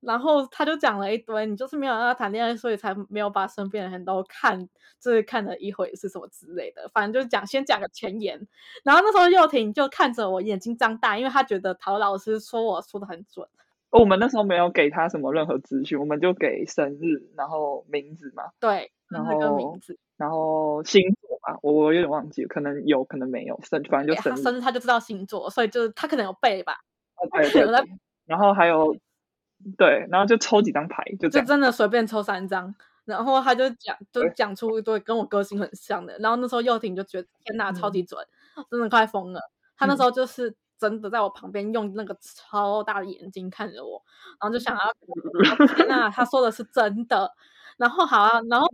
[0.00, 4.68] 然后他就讲了一堆，你就是没有要谈恋爱，所以才没有把身边的人都看，
[5.00, 6.90] 就是看了一回是什么之类的。
[6.92, 8.46] 反正就是讲，先讲个前言。
[8.82, 13.48] 然后那时候幼婷就看着我，眼睛张大，因为他觉得陶老师说我说的很准。
[13.88, 26.76] 我们那时候没有给他什么任何资讯，我们就给生日，然后名字嘛，对，然后名字，然后星座吧，我我有点忘记，可能有可能没有生，反正就生日，生日他就知道星座，所以就是他可能有背吧，
[27.32, 27.64] 对对，
[28.26, 28.94] 然后还有
[29.78, 32.74] 对，然后就抽几张牌，就就真的随便抽三张，
[33.04, 38.20] 然后他就讲就讲出一堆跟我个性很像的，然后那时候幼婷就觉得天哪，超级准，
[38.70, 39.40] 真的快疯了，
[39.76, 40.54] 他那时候就是。
[40.76, 44.02] 真的在我旁边用那个超大的眼睛看着我，
[44.40, 44.82] 然后就想要，
[45.76, 47.32] 天呐，他说的是真的。
[47.76, 48.66] 然后好啊，然后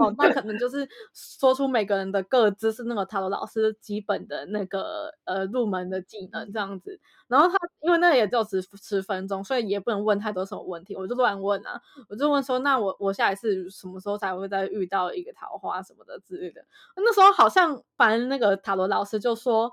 [0.00, 6.98] 哦， 那可能就是说出每个人的各自是那个塔罗老师基本的那个呃入门的技能这样子。
[7.28, 16.64] 然后他因为那个也只有十十分钟，所以也不能问太多什么问题，我就乱问啊，我就问说，那我我下一次什么时候才会再遇到一个桃花什么的之类的？
[16.94, 19.72] 那时候好像反正那个塔罗老师就说，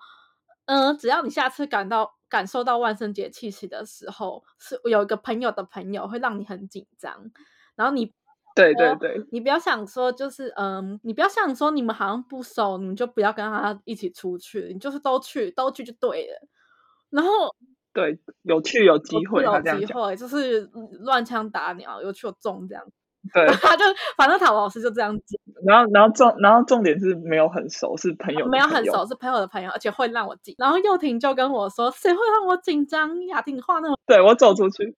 [0.66, 7.32] 嗯，只要你下次感到感受到万圣节气息的时候，是有一个朋友的朋友会让你很紧张，
[7.76, 8.12] 然后你。
[8.56, 16.48] 对对对，你不要想说，就是嗯，你不要想说你们好像不熟，你就不要跟他一起出去，你就是都去，都去就对了。
[17.10, 17.30] 然后
[17.94, 20.70] 对，有去有机会，有机会，就是
[21.02, 22.84] 乱枪打鸟，有去有中这样。
[23.34, 23.86] 对， 他就
[24.18, 25.40] 反正塔老师就这样子。
[25.66, 30.54] 然后然后重然后重点是没有很熟，是朋友，没有很熟，是朋友的朋友，而且会让我紧。
[30.58, 33.26] 然后佑婷就跟我说，谁会让我紧张？
[33.28, 34.96] 雅婷画那么，对我走出去。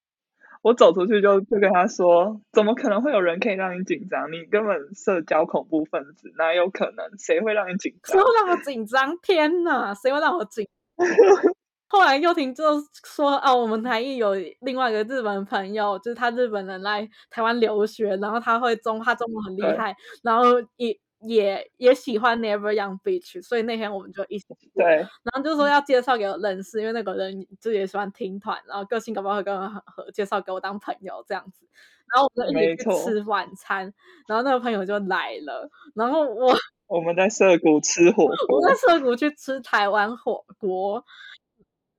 [0.65, 4.31] 我走出去就就跟他说，怎么可能会有人可以让你紧张？
[4.31, 7.05] 你根本社交恐怖分子，哪有可能？
[7.19, 8.17] 谁会让你紧张？
[8.17, 9.15] 谁会让我紧张？
[9.21, 10.67] 天哪，谁会让我紧？
[11.87, 12.63] 后来又婷就
[13.05, 20.45] 说啊，我们台艺有另外一个日本朋友，就是他日本人来台湾留学，然后他会中，他中文很厉害，然后
[20.77, 20.97] 也。
[21.27, 31.65] 也也喜欢 Never Young Beach，所以那天我们就一起对，然后就说要介绍给我认识，因为那个人就也喜欢听团，然后个性搞不好会跟我和介绍给我当朋友这样子，
[32.13, 33.93] 然后我们一起去吃晚餐，
[34.27, 36.55] 然后那个朋友就来了，然后我
[36.87, 41.03] 我们在涩谷吃火 锅，我在涩谷去吃台湾火锅，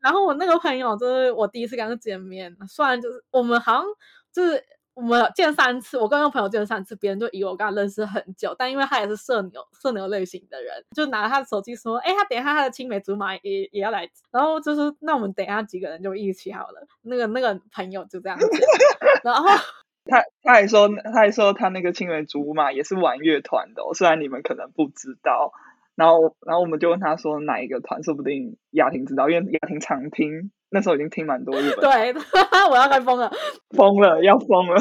[0.00, 3.84] 然后我那个朋友就是我第一次跟他见面，虽然就是我们好像
[4.32, 4.62] 就是。
[4.96, 8.56] 我们见三次，我跟那个朋友见三次，别人就以为我跟他认识很久。
[8.58, 18.48] 但因为他也是社牛，社牛类型的人，就拿着他的手机说：“哎，他等一下他的青梅竹马也也要来。”然后就是：“那我们等一下几个人就一起好了。”那个那个朋友就这样子。
[19.22, 19.46] 然后
[20.08, 25.52] 他他还说他还说他那个青梅竹马也是玩乐团的，虽然你们可能不知道。
[25.94, 30.50] 然后然后我们就问他说哪一个团，说不定雅婷知道，因为雅婷常听。
[30.70, 32.14] 那时候已经听蛮多日本，对，
[32.70, 33.30] 我要快疯了，
[33.76, 34.76] 疯了，要疯了。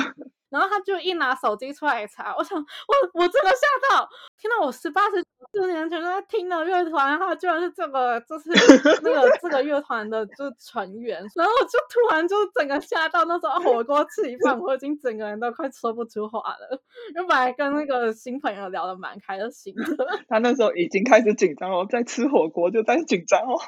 [0.49, 4.07] 然后他就一拿手机出来查，我想，我我真的吓到，
[4.39, 5.21] 听到我十八十
[5.51, 8.49] 四年前在听的乐团，他居然是这个，就是
[9.03, 11.19] 那个这个乐团的就成员。
[11.35, 16.81] 然后我就突然就整个吓到，那时候火锅吃一半， 我已经整个人都快说不出话了。
[17.13, 23.59] 因为本来跟那个新朋友聊得蛮开心的，他那时候已经开始紧张了，在吃火锅就在紧张哦。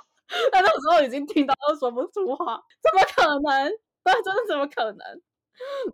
[0.52, 3.72] 他 那时候已经听到都说不出话，怎么可能？
[4.04, 5.22] 对，真的怎么可能？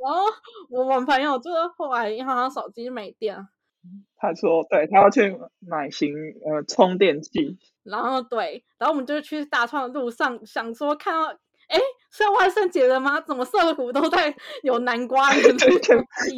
[0.03, 0.25] 然后
[0.69, 3.47] 我们朋友就是后来因为他手机没电，
[4.17, 6.13] 他说对他要去买新
[6.45, 7.57] 呃充电器。
[7.83, 11.27] 然后对，然后我们就去大创的路上，想说看到
[11.69, 11.79] 哎
[12.11, 13.21] 是万圣节了吗？
[13.21, 15.31] 怎么色谷都在有南瓜？
[15.31, 15.57] 全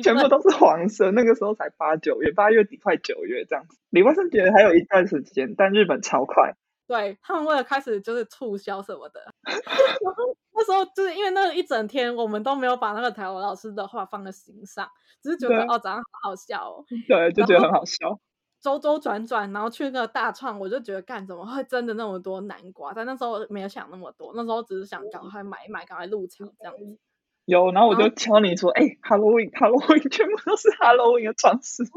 [0.03, 1.11] 全部都是黄色。
[1.11, 6.55] 那个时候才八九月，八月底快九月这样子，离万圣节还有一段时间，但日本超快。
[6.87, 9.21] 对他们为了开始就是促销什么的，
[10.53, 14.89] 那时候就是因为那一整天我们都没有把那个台湾老师的话放在心上，
[15.21, 18.19] 只是觉得哦，早上好好笑哦，对，就觉得很好笑。
[18.61, 22.93] 周周转转，然后去那个大创，我就觉得干怎么会真的那么多南瓜？
[22.95, 26.97] 但那时候没有想那么多，那时候只是想赶快买一买，赶快入场这样子。
[27.45, 31.85] 有，然后我就敲你说，哎，Halloween，Halloween， 全部都是 Halloween 的装饰。
[31.85, 31.93] 像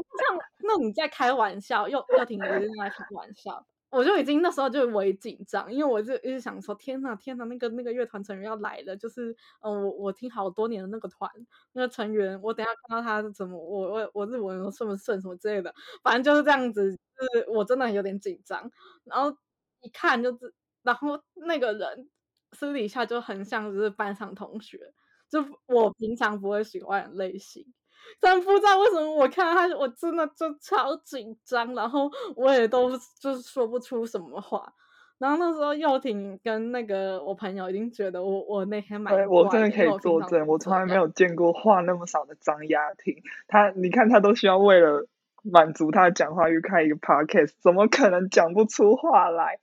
[0.59, 1.89] 那你在开玩笑？
[1.89, 3.65] 又又听人在开玩笑。
[3.91, 11.29] 我就已经那时候就为紧张，因为我就一直想说，天呐天呐，那个那个乐团成员要来了，就是嗯，我我听好多年的那个团
[11.73, 15.73] 那个成员，我等下看到他怎么，我我我日文顺不顺什么之类的，
[16.03, 18.69] 反正就是这样子，就是我真的有点紧张。
[19.05, 19.35] 然后
[19.81, 22.09] 一看就是，然后那个人
[22.51, 24.93] 私底下就很像就是班上同学，
[25.29, 27.73] 就我平常不会喜欢的类型。
[28.19, 34.73] 但不知道为什么，我看他，我真的就超紧张，然后我也都就是说不出什么话。
[35.17, 43.21] 然后那时候又婷跟那个我朋友已经觉得我我那天买，我真的可以作证，我从来没有见过话那么少的张雅婷。
[43.45, 45.07] 他你看他都需要为了
[45.43, 49.59] 满足他的讲话欲开一个 podcast，怎么可能讲不出话来？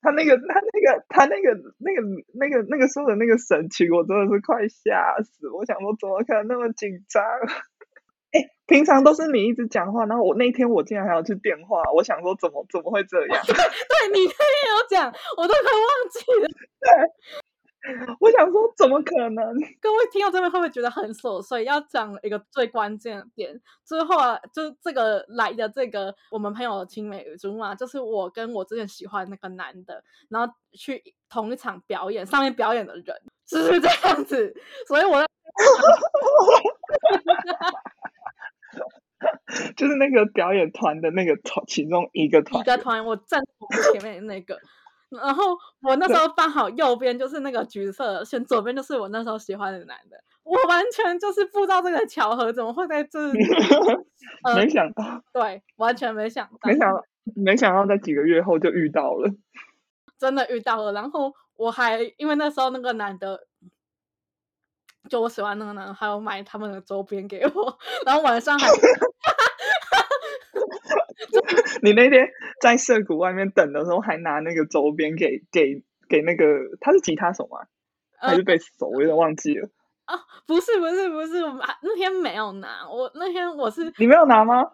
[0.00, 5.50] 他那个他那个他那个那个那个那个时候的那个神情，我真的是快吓死！
[5.50, 7.22] 我想说，怎么可能那么紧张？
[8.70, 13.42] 哎，平常都是你一直讲话，然后我那天我竟然还要去电话，我想说怎么怎么会这样？
[13.44, 13.54] 对
[14.12, 16.48] 你那天有讲，我都快忘记了。
[16.80, 16.88] 对，
[18.20, 19.44] 我想说怎么可能？
[19.82, 21.64] 各位听到这边会不会觉得很琐碎？
[21.64, 33.04] 要讲一个最关键的点，最后啊，就这个来的这个我们朋友的青梅竹马，就是我跟我之前喜欢那个男的，然后去同一场表演上面表演的人，
[33.46, 34.54] 就是这样子。
[34.86, 35.20] 所以我
[39.76, 44.58] 就是那个表演团的那个团其中一个团，一个团，我站在前面那个。
[45.10, 50.16] 然后我那时候放好右边就是那个橘色，选左边就是我那时候喜欢的男的。
[50.44, 53.38] 我完全就是不知道这个巧合怎么会在这里，
[54.56, 57.04] 没想到，对，完全没想到，没想到，
[57.34, 59.28] 没想到在几个月后就遇到了，
[60.16, 60.92] 真的遇到了。
[60.92, 63.48] 然后我还因为那时候那个男的，
[65.10, 68.68] 就我喜欢那个男的，还有买他们的周边给我，然后晚上还。
[71.82, 72.28] 你那天
[72.60, 76.44] 在涩谷外面等的时候，还拿那个周边给给给那个
[76.80, 77.58] 他是吉他手吗？
[78.18, 78.86] 还是贝斯手？
[78.86, 79.68] 我有点忘记了。
[80.04, 82.88] 啊，不是不是不是，我那天没有拿。
[82.88, 84.70] 我那天我是你没有拿吗？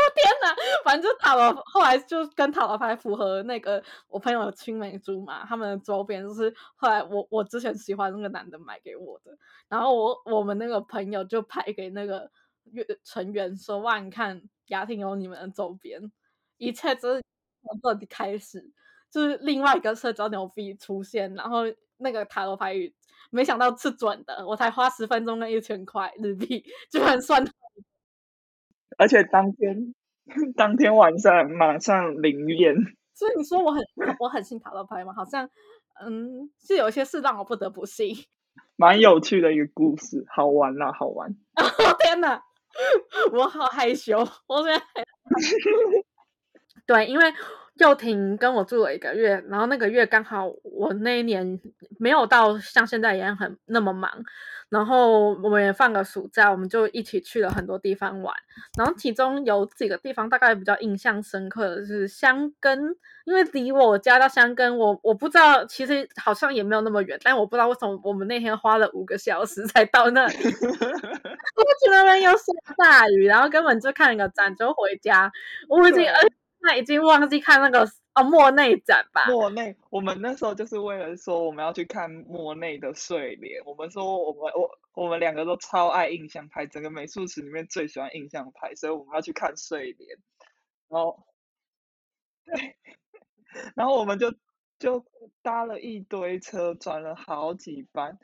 [0.14, 0.56] 天哪！
[0.84, 9.36] 反正塔罗后来就跟塔罗牌符合那个我朋友的青梅竹马，他们的周边就是后来我我之前喜欢那个男的买给我的，
[9.68, 12.30] 然后我我们那个朋友就拍给那个
[12.64, 16.12] 乐成员说：“哇，你看。”雅婷有你们的周边，
[16.58, 17.22] 一切都是
[17.62, 18.70] 从这里开始，
[19.10, 21.60] 就是另外一个社交牛逼出现，然后
[21.96, 22.94] 那个塔罗牌语，
[23.30, 27.42] 没想到是准的，我才花十分钟跟一千块日币，居然算，
[28.98, 29.94] 而且当天
[30.54, 32.74] 当天晚上马上灵验，
[33.14, 33.82] 所以你说我很
[34.20, 35.14] 我很信塔罗牌吗？
[35.16, 35.48] 好像
[36.04, 38.14] 嗯，是有一些事让我不得不信，
[38.76, 41.34] 蛮有趣的一个故事，好玩啦，好玩，
[42.04, 42.42] 天哪！
[43.32, 44.82] 我好害羞，我现在
[46.86, 47.24] 对，因为
[47.78, 51.60] 幼婷跟我住了一个月，然后那个月刚好我那一年
[51.98, 54.10] 没有到像现在一样很那么忙，
[54.68, 58.34] 然后我们也放个暑假，我们就一起去了很多地方玩，
[58.76, 70.34] 然后其中有几个地方大概比较印象深刻的是香根，因为离我家到香根，我我不知道，其实好像也没有那么远，但我不知道为什么我们那天花了五个小时才到那里。
[71.58, 72.44] 过去那边又下
[72.76, 75.30] 大雨，然后根本就看个展就回家。
[75.68, 76.20] 我已经呃，
[76.60, 79.26] 那已经忘记看那个哦莫内展吧。
[79.28, 83.62] 莫内，我们那时候就是为了说我们要去看莫内的睡莲。
[83.64, 90.18] 我们说我们我我们两个都超爱印象派，整个美术史里面最喜欢印象派，所以我们要去看睡莲。
[90.88, 91.26] 然后，
[92.44, 92.76] 对，
[93.76, 94.32] 然后我们就
[94.78, 95.04] 就
[95.42, 98.18] 搭了一堆车，转了好几班。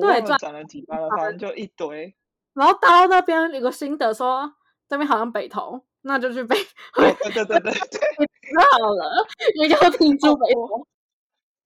[0.00, 2.16] 对，转了几班了，反正就一堆。
[2.52, 4.54] 然后到那边有个心得，说
[4.88, 6.54] 这边好像北投，那就去北。
[6.94, 7.72] 对对对对对，
[8.44, 9.26] 知道了，
[9.60, 10.86] 你就听住北投。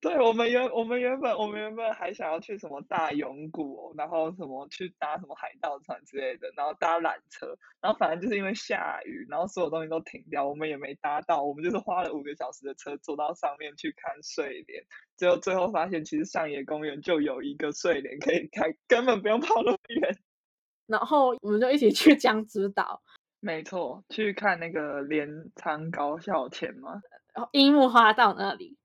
[0.00, 14.84] 对我们原我们原本我们原本还想要去什么大永谷，然后什么去搭什么海盗船之类的，然后搭缆车，然后反正就是因为下雨，然后所有东西都停掉，我们也没搭到，我们就是花了五个小时的车坐到上面去看睡莲，
[15.16, 20.16] 最后最后发现其实上野公园就有一个睡莲可以看，根本不用跑那么远。
[20.86, 23.02] 然后我们就一起去江之岛，
[23.40, 27.00] 没错，去看那个镰仓高校前嘛，
[27.34, 28.76] 然后樱木花道那里。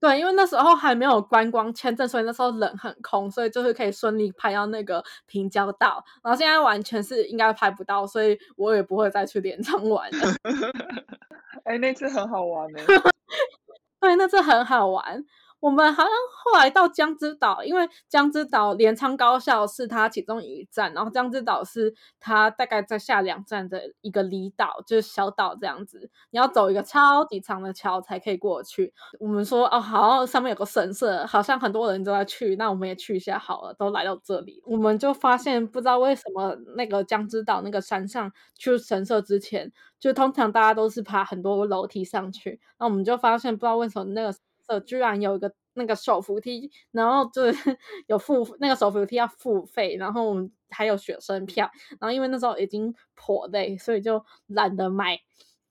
[0.00, 6.02] 对，因为那时候还没有观光签证，所以那时候人很空，所以就是可以顺利拍到那个平交道。
[6.22, 10.34] 然后现在完全是应该拍不到，所以我也不会再去镰仓玩了。
[11.64, 12.78] 哎，那次很好玩呢。
[14.00, 15.22] 对，那次很好玩。
[15.60, 16.10] 我们好像
[16.44, 26.10] 后来到江之岛，因为江之岛镰仓高校是它其中一站，然后江之岛是它大概在下两站的一个离岛，就是小岛这样子。
[26.30, 28.94] 你要走一个超级长的桥才可以过去。
[29.18, 33.74] 我们说哦，好，上面有个神社，好像很多人都在去，那我们也去一下好了。
[33.74, 44.34] 都来到这里，我们就发现不知道为什么那个江之岛那个山上去神社之前，就通常大家都是爬很多楼梯上去，那我们就发现不知道为什么那个。
[44.80, 51.68] 居然有一个那个手扶梯，然后就是 有付那个手扶梯要付费，然后我们还有学生票，
[51.98, 55.18] 然后因为那时候已经颇累，所以就懒得买，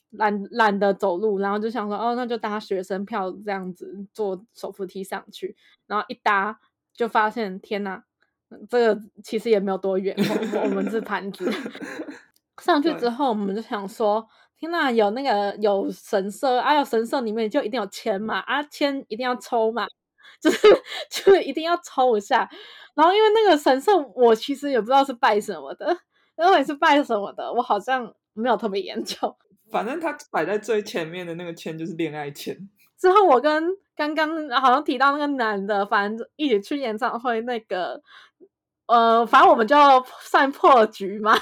[0.10, 5.56] 懒懒得走路，然后就想说哦，那就搭学生票这样子坐手扶梯上去，
[5.88, 6.60] 然后一搭
[6.94, 8.04] 就发现天呐，
[8.70, 10.16] 这个其实也没有多远，
[10.64, 11.52] 我们是盘子
[12.62, 14.28] 上去之后，我们就想说。
[14.60, 19.88] 天呐，有那个有神社啊，有神社里面就一定有签嘛，啊签一定要抽嘛，
[20.42, 20.68] 就是
[21.10, 22.50] 就是一定要抽一下。
[22.94, 25.98] 然后因为那个神社，我其实也不知道是拜什么的，
[26.38, 29.34] 因为是拜什么的，我好像没有特别研究。
[29.72, 32.58] 反正他摆在最前面的那个签就是恋爱签。
[33.00, 33.64] 之后我跟
[33.96, 38.02] 刚刚好像提到那个男的，反正一起去演唱会那个，
[38.88, 39.78] 呃，反正我们就
[40.20, 41.34] 算破局嘛。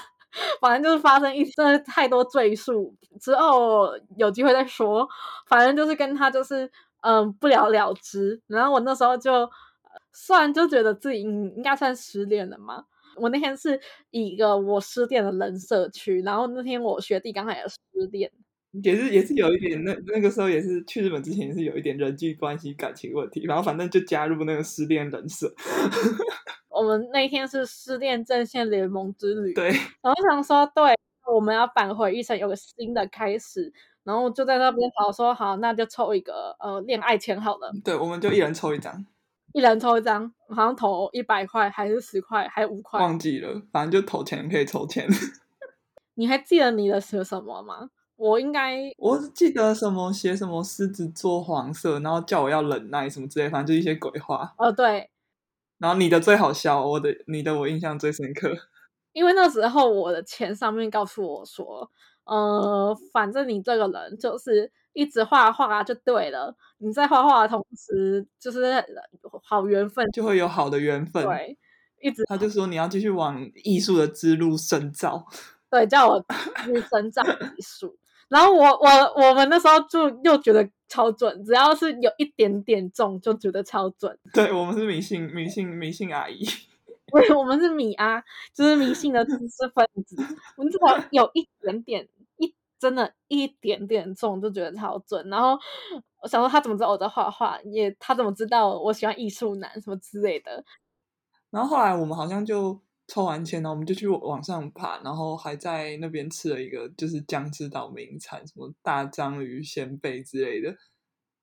[0.61, 5.07] 反正就是发生一真的太多赘述，之后有机会再说。
[5.47, 6.69] 反正就是跟他就是
[7.01, 8.41] 嗯不了了之。
[8.47, 9.49] 然后我那时候就
[10.13, 12.83] 算就觉得自己应应该算失恋了嘛。
[13.15, 13.79] 我那天是
[14.11, 17.77] 以一个我失恋的人设去，然后那天我学弟刚好也失
[18.11, 18.31] 恋，
[18.83, 25.51] 也是也是有一点那那个时候也是去日本之前也是有一点人际关系感情问题，然后反正就加入那个失恋人设。
[26.77, 29.69] 我们那天是失恋阵线联盟之旅，对，
[30.01, 30.95] 然后想说对，
[31.33, 33.73] 我们要返回一生有个新的开始，
[34.03, 39.05] 然后就在那边好说好，那就抽一个呃恋爱签好了，对，我们就一人抽一张。
[39.53, 45.07] 一人抽一张，好像投一百块还是十块，还五块，忘记了，反正就投钱可以抽钱。
[46.15, 47.89] 你还记得你的是什么吗？
[48.17, 54.53] 我应该，我记得什么写什么狮子座黄色，然后叫我要忍耐什么之类，反正就一些鬼话。
[54.57, 55.09] 哦，对。
[55.77, 58.55] 然后你的最好笑，我的你的我印象最深刻，
[59.13, 61.89] 因为那时候我的钱上面告诉我说，
[62.25, 64.71] 呃，反正你这个人就是。
[64.93, 66.55] 一直画画就对了。
[66.79, 68.83] 你在画画的同时，就是
[69.43, 71.23] 好缘分，就会有好的缘分。
[71.23, 71.55] 对，
[72.01, 75.23] 一直他就说你要继续往艺术的之路深造。
[75.69, 76.19] 对，叫我
[76.65, 77.95] 去深造艺术。
[78.27, 78.89] 然后我我
[79.21, 84.17] 我们那时候就又觉得超准，只要是有一点点中，就觉得超准。
[84.33, 86.43] 对我们是迷信迷信迷信阿姨，
[87.11, 88.23] 对，我们是米阿，
[88.53, 90.15] 就是迷信的知识分子。
[90.57, 92.07] 我们至少有一点点
[92.37, 92.53] 一。
[92.79, 95.57] 真的一点点中就觉得超准，然后
[96.21, 100.63] 我想说他怎么知道我在画画，也他怎么知道我喜欢艺术男什么之类的。
[101.49, 110.75] 然后后来我们好像就抽完签呢我们就去往上爬，然后还在那边吃了一个就是江之岛名产，什么大章鱼鲜贝之类的，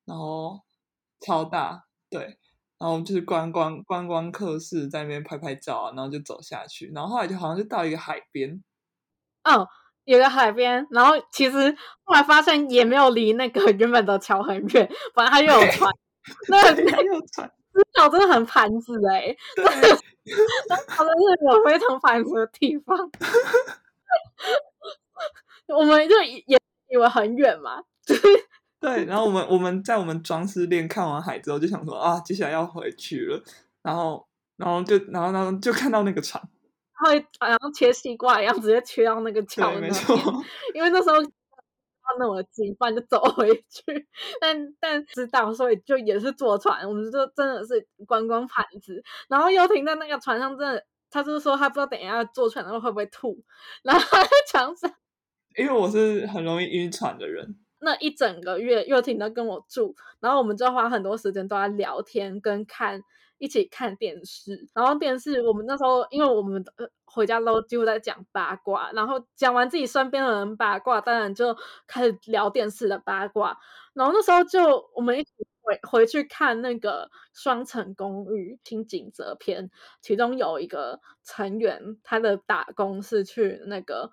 [0.04, 0.60] 然后
[1.20, 2.38] 超大，对，
[2.78, 8.62] 然后就是观光观光客室在那边拍拍照啊，然后就走下去，然后后来就好像就到一个海边，
[9.42, 9.66] 嗯。
[10.06, 15.90] 有个海边，然后其实后来发现也没有离那个原本的桥很远，反正它又有船，
[16.50, 19.64] 那还有船，这岛真的很盘子哎，对，
[20.68, 22.96] 那岛真是有非常盘子的地方，
[25.66, 26.58] 我们就也
[26.88, 27.82] 以为很远嘛，
[28.80, 33.42] 对，然后我们我们在我们装饰店看完海之后，就想说啊，接下来要回去了，
[33.82, 36.42] 然后然后就然后然后就看到那个船。
[36.96, 39.92] 会好像切西瓜一样，直接切到那个桥那边，
[40.74, 41.16] 因为那时候
[42.18, 44.08] 那么近，不然就走回去。
[44.40, 49.02] 但但知道，所以就也是坐船，我们就真的是观光盘子。
[49.28, 53.42] 然后又停在那个船上，真的，他就是说他不知道等一下坐船的时候会不会吐，
[53.82, 54.92] 然后在床上。
[55.56, 57.56] 因为我是很容易晕船的人。
[57.80, 63.02] 那一整个月又停在跟我住，然后我们就花很多时间都在聊天跟看。
[63.38, 66.64] 一起看电视，然后电视我们那时候，因为我们
[67.04, 71.56] 回家都几乎在讲八卦，然后讲完自己身边的人八卦，当然就
[71.86, 73.58] 开始聊电视的八卦。
[73.92, 75.30] 然后那时候就我们一起
[75.62, 79.70] 回回去看那个《双层公寓》听景泽篇，
[80.00, 84.10] 其中有一个成员他的打工是去那个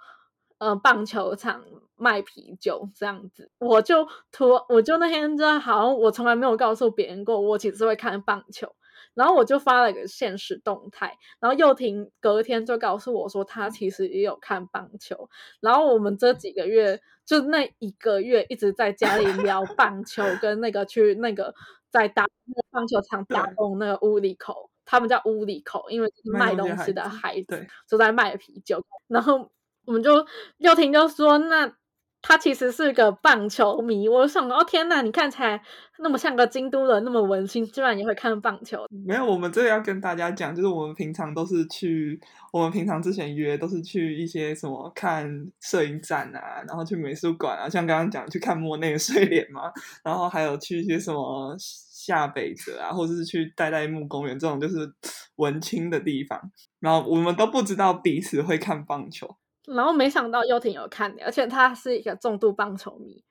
[0.60, 1.64] 呃棒球场
[1.96, 8.76] 卖啤酒这样子，我就突我就那天真的好像我从来没有告诉别人过，我其实会看棒球。
[9.14, 15.30] 然后我就发了一个现实动态，然后又婷隔天就告诉我说，他其实也有看棒球。
[15.60, 21.54] 然后我们这几个月，就那一个月一直在家里聊棒球， 跟那个去那个
[21.90, 28.84] 在打那个棒球场打工那个屋里口，他们叫屋里口，因为卖东西的孩子就在卖啤酒。
[29.08, 29.52] 然后
[29.86, 30.26] 我们就
[30.58, 31.76] 又婷就说那。
[32.22, 35.62] 他其实是个棒球迷，我想哦天呐，你看起来
[36.00, 38.86] 那么像个京都人，那么文青，居然也会看棒球。
[39.06, 42.20] 没有，我们这个要跟大家讲，就是我们平常都是去，
[42.54, 45.28] 我们平常之前约都是去一些什么看
[45.60, 49.72] 摄影展啊，然后去美术馆啊，像刚刚讲去看莫内睡莲嘛，
[50.04, 54.92] 然后还有去一些什么下北泽啊，或者是去代代木公园这种就是
[55.38, 56.40] 文青的地方，
[56.80, 59.38] 然后我们都不知道彼此会看棒球。
[59.76, 63.24] 然后没想到又挺有看的，而且他是一个重度棒球迷。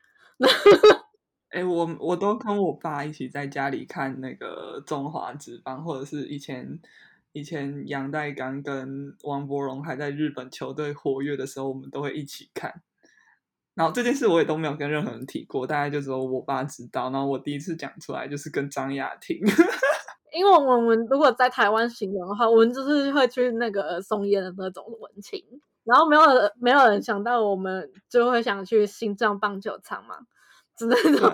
[1.50, 6.78] 哎，我我都跟我爸一起在家里看那个中华职棒，或者是以前
[7.32, 12.82] 以前杨代刚跟王柏荣还在日本球队活跃的时候，我们都会一起看。
[13.74, 17.10] 然后这件事我也都没有跟任何人提过，大概就只有我爸知道。
[17.10, 19.38] 然后我第一次讲出来就是跟张雅婷，
[20.32, 25.42] 因为我们如果在台湾形容的话，我们就是会去那个松烟的那种文情。
[25.90, 26.22] 然后没有
[26.60, 30.16] 没有人想到我们就会想去新庄棒球场嘛，
[30.76, 31.32] 只能说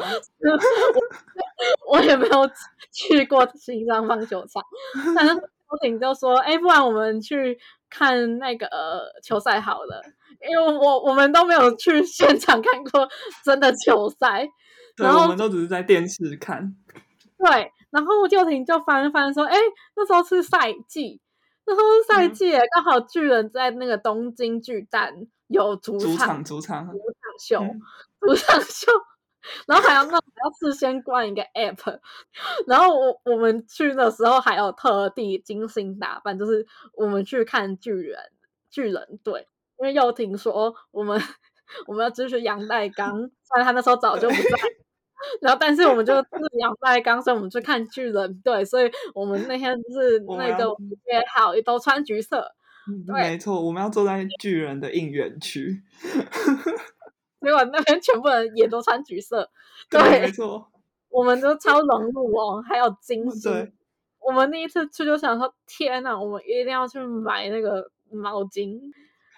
[1.86, 2.50] 我也没有
[2.90, 4.62] 去过新庄棒球场。
[5.14, 7.58] 但是周婷就说：“哎，不然我们去
[7.90, 8.66] 看那个
[9.22, 10.02] 球赛好了，
[10.48, 13.08] 因为我我们都没有去现场看过
[13.44, 14.48] 真的球赛，
[14.96, 16.74] 然后，我们都只是在电视看。
[17.38, 19.56] 对，然后就婷就翻翻说，哎，
[19.94, 21.20] 那时候是赛季，
[21.66, 26.98] 那时候是赛季，刚好巨人在那个东京巨蛋有主场，主场，主。
[26.98, 26.98] 场
[27.38, 27.62] 秀，
[28.20, 28.90] 主场秀。
[29.66, 32.00] 然后还要那还要事先关一个 app，
[32.66, 38.18] 然后我我们去的时候还有特地精心打扮，就是我们去看巨人
[38.70, 39.46] 巨人队，
[39.78, 41.20] 因为又听说我们
[41.86, 44.58] 我们要支持杨代刚，虽然他那时候早就不在，
[45.40, 52.46] 然后但是我们就自养在刚，所以我们去看巨人队，所以我们那天就是那个约好也都穿橘色，
[53.06, 55.82] 没错，我们要坐在巨人的应援区。
[57.40, 59.48] 结果那边全部人也都穿橘色，
[59.88, 60.66] 对，没错，
[61.08, 63.72] 我们都超融入哦，还有金星。
[64.18, 68.80] 我们那一次去就想说，天呐，我们一定要去买那个毛巾，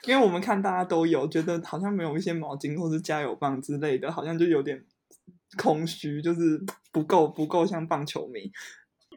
[0.06, 4.82] 因为我们看大家都有，觉得好像没有一些毛巾或是加油棒之类的，好像就有点
[5.56, 6.60] 空虚，就是
[6.92, 8.50] 不够不够像棒球迷。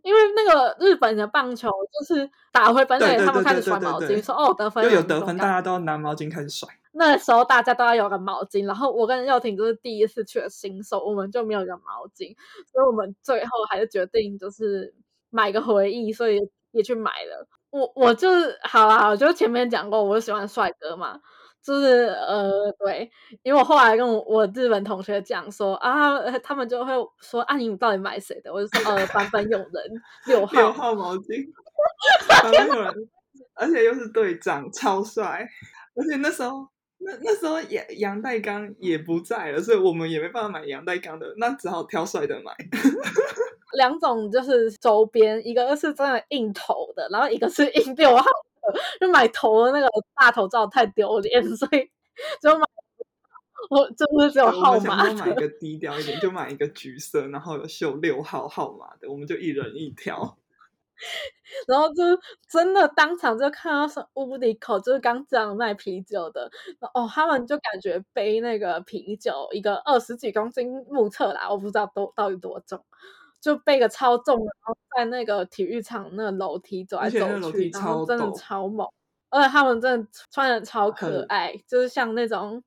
[0.03, 6.67] 因为那个日本的棒球就是打回本垒，他们开始甩毛巾，说哦得分，又有得分，大家都要拿毛巾开始甩。
[6.93, 12.35] 那时候大家都要有个毛巾，然后我跟佑婷就是第一次去的新手，我们就没有个毛巾，
[12.71, 14.93] 所以我们最后还是决定就是
[15.29, 16.39] 买个回忆，所以
[16.71, 17.47] 也去买了。
[17.69, 21.19] 我我就是好啦，我就前面讲过，我喜欢帅哥嘛，
[21.63, 23.09] 就是呃对，
[23.43, 28.51] 因为我后来跟我我日本同学讲说啊，他们就会说啊，你到底买谁的？
[28.51, 29.69] 我就说呃，版本有人
[30.25, 31.47] 六号六号毛巾，
[32.27, 32.93] 版本有人，
[33.55, 35.47] 而且又是队长，超帅，
[35.95, 36.67] 而且那时候。
[37.03, 42.55] 那那时候杨杨代刚也不在了，所以我们也没办法买杨代刚的，那只好挑帅的买。
[43.73, 48.50] 两种就是周边，一个是真的硬头的，然后一个是硬六号的。
[48.99, 51.89] 就买头的那个大头照太丢脸， 所以
[52.41, 52.65] 就买
[53.69, 55.13] 我真的只有号码的。
[55.13, 60.37] 买一个低调一点，就买一个橘色，然后有绣六号号码的，我们就一人一条。
[61.67, 62.03] 然后就
[62.47, 66.49] 真的当场就看到是屋里口，就是刚这样卖啤酒的
[66.93, 72.85] 哦，他们就感觉背那个啤酒，一个二十几公斤目测啦，我不知道多到底多重，
[73.41, 77.17] 就背个超重，然后在那个体育场那个楼梯走来走
[77.51, 78.87] 去，然后真的超猛，
[79.29, 82.63] 而且他们真的穿的超可爱，就是像那种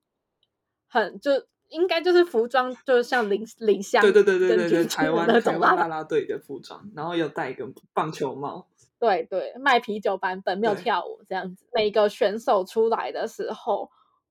[0.88, 1.30] 很就。
[1.70, 8.68] 应该就是服装，就是像林林香对对对对对对，台湾台湾啦啦队的服装，然后又戴一个棒球帽。
[9.00, 11.64] 对对，卖啤酒版本没有跳舞这样子。
[11.72, 13.90] 每个选手出来的时候，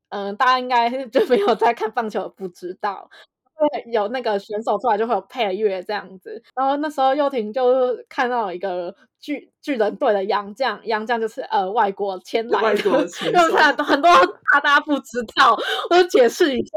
[0.09, 3.09] 嗯，大家应该 就没有在看棒球，不知道。
[3.55, 6.41] 会有那个选手出来就会有配乐这样子。
[6.55, 7.63] 然后那时候幼婷就
[8.09, 12.79] 看到一个巨巨人队的洋将，洋将就是呃外国签来的，
[13.25, 14.09] 因为很多很多
[14.51, 15.57] 大家不知道，
[15.89, 16.71] 我就解释一下。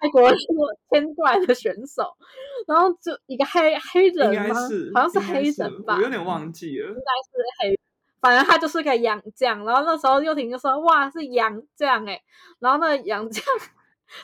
[0.00, 0.36] 外国是
[0.92, 2.04] 牵过来的选手，
[2.68, 4.54] 然后就一个黑黑人吗？
[4.94, 6.86] 好像是黑人吧，我有点忘记了。
[6.86, 7.80] 应该是黑，
[8.20, 9.64] 反正他就是个洋将。
[9.64, 12.22] 然后那时候幼婷就说：“哇，是洋将哎！”
[12.60, 13.44] 然后那洋将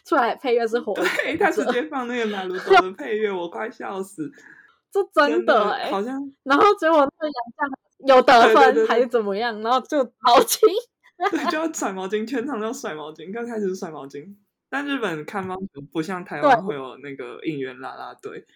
[0.05, 4.31] 出来配乐是火，对他直接放那个马鲁多 的配乐，我快笑死！
[4.91, 6.33] 这真的哎，好像。
[6.45, 9.61] 然后结果那个杨绛有得分还是怎么样？
[9.61, 10.61] 然后就毛巾，
[11.31, 13.33] 对，就要甩毛巾，全场都要甩毛巾。
[13.33, 14.35] 刚开始是甩毛巾。
[14.71, 18.47] 但日本看棒球不像台湾会有那个应援啦啦队，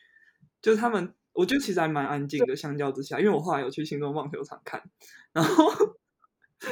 [0.61, 4.83] 就是他们，我觉得其实还蛮安静的，相较之下，因为我后来有去新庄棒球场看，
[5.33, 5.73] 然后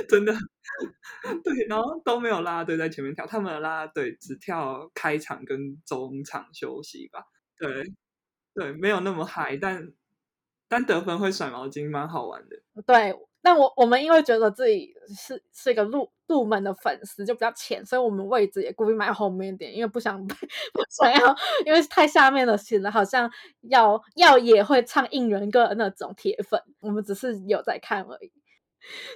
[0.09, 0.33] 真的
[1.45, 7.25] 对，然后都没有啦啦队在前面跳，他们的啦啦队只跳开场跟中场休息吧，
[7.59, 7.93] 对
[8.55, 9.93] 对，没有那么嗨，但
[10.69, 13.15] 但得分会甩毛巾，蛮好玩的，对。
[13.43, 20.35] 但我我们因为觉得自己是是一个入入门的粉丝，就比较浅，所以我们位置也故意买后面一点，因为不想不
[20.91, 21.35] 想要，
[21.65, 23.31] 因为太下面的显得好像
[23.63, 28.31] 要要也会唱应援歌的那种铁粉，我们只是有在看而已。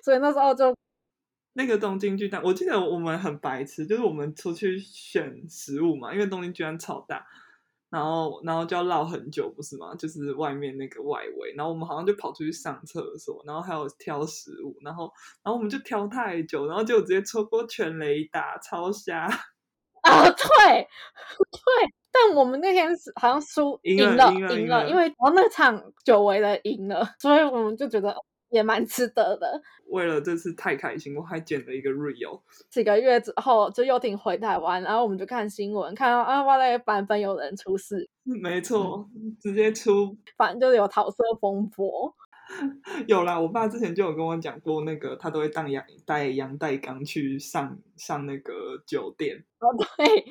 [0.03, 0.75] 所以那时候就
[1.55, 7.27] 那个东京巨蛋，我记得我们很白痴，就是我们出去选食物嘛，因为东京巨蛋超大。
[7.91, 9.95] 然后，然后就要绕很久，不是吗？
[9.95, 15.05] 就是外面那个外围，然后我们好像就跑出去上厕所，然后还有挑食物，然后，
[15.45, 19.27] 然后我们就挑太久，然后就直接错过全雷达，超瞎。
[20.03, 20.35] 啊，对，
[21.53, 28.13] 对，但我们那天是好像输赢了，赢了，因为然后那场久违的赢了，所以我们就觉得。
[28.55, 29.61] 也蛮值得的。
[29.91, 32.41] 为了这次太开心，我还剪了一个 real。
[32.71, 38.09] 几个月之后，就又挺回台湾，然后我们就看新闻，看到啊，哇嘞，版本有人出事。
[38.23, 39.09] 没错，
[39.41, 42.15] 直接出，反正就是有桃色风波。
[43.09, 48.53] 有啦，我爸之前就有跟我讲过，那个他都会当杨带杨代刚去上上那个
[48.87, 49.45] 酒店。
[49.61, 50.25] 哦，对，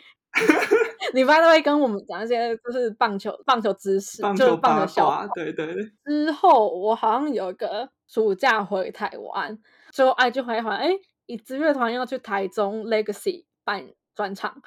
[1.13, 9.57] 你爸都会跟我们讲一些就是棒球棒球知识，棒就是球八棒球笑卦，对对，之后我好像有一个暑假回台湾，
[9.91, 10.91] 就哎就回台湾，哎，
[11.25, 14.61] 一支乐团要去台中 Legacy 办专场，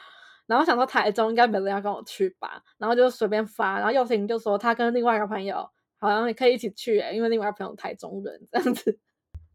[0.47, 5.71] 然后想说台中应该没人要跟我去吧，然后就随便发，然后佑婷就说他跟另外一个朋友
[6.01, 8.99] 好像也可以一起去、欸，因为另外一个朋友台中人这样子。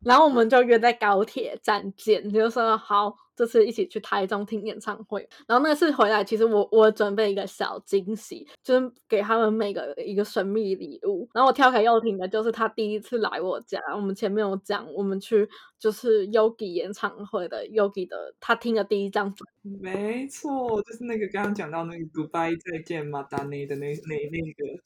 [0.04, 5.28] 然后我们就约在高铁站见，就说好，这次一起去台中听演唱会。
[5.48, 11.30] 然后那次回来，其实我我准备一个小惊喜，就是给他们每个一个神秘礼物。
[11.34, 15.48] 然后我挑给佑廷的就是他第一次来我家，我们前面有讲，我们去
[15.80, 19.48] 就是 Yogi 演唱会的 Yogi 的他听的第一张专
[19.82, 24.82] 没错，就是那个刚刚讲到那个 Goodbye 再见马达内的那那那个，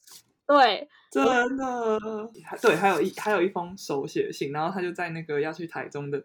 [0.47, 1.23] 对，真
[1.57, 1.99] 的，
[2.45, 6.23] 还对，还有一还有一封手写信，然后他就在那个要去台中的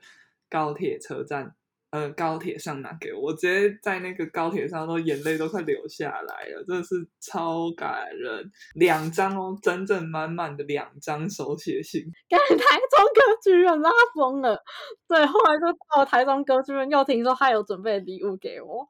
[0.49, 1.55] 高铁车站，
[1.91, 14.63] 呃，高铁上拿给我，我直接在那个高铁上都眼泪都快流下来了，真的是超感人，两张哦，整整满满的两张手写信，给台中歌剧院拉疯了。
[15.09, 15.67] 对，后来就
[15.97, 18.87] 到台中歌剧院，又听说他有准备礼物给我，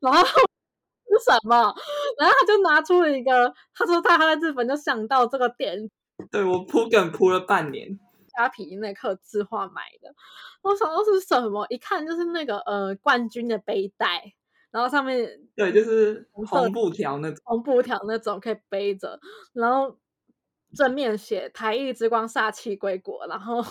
[0.00, 0.26] 然后
[1.18, 1.56] 是什么？
[2.18, 5.90] 然后他就拿出了一个，他说他在日本就想到这个店。
[6.30, 7.98] 对我铺梗铺了半年，
[8.36, 10.14] 虾皮那刻字画买的，
[10.62, 11.66] 我想到是什么？
[11.68, 14.32] 一看就是那个呃冠军的背带，
[14.70, 19.18] 然后上面对，就是红布条那种，红布条那种可以背着，
[19.52, 19.98] 然后
[20.76, 23.62] 正面写“台艺之光煞气归国”，然后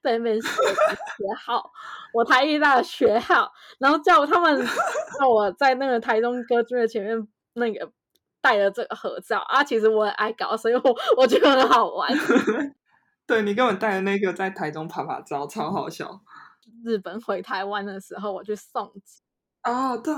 [0.00, 1.70] 背面写学号，
[2.12, 4.66] 我台艺大学号，然后叫他们
[5.18, 7.90] 叫我在那个台中歌剧院前面那个
[8.40, 9.62] 带了这个合照啊。
[9.62, 10.82] 其实我很爱搞，所以我
[11.16, 12.10] 我觉得很好玩。
[13.26, 16.20] 对你给我带的那个在台中拍拍照，超好笑。
[16.84, 19.22] 日本回台湾的时候，我去送机，
[19.64, 20.12] 哦，对，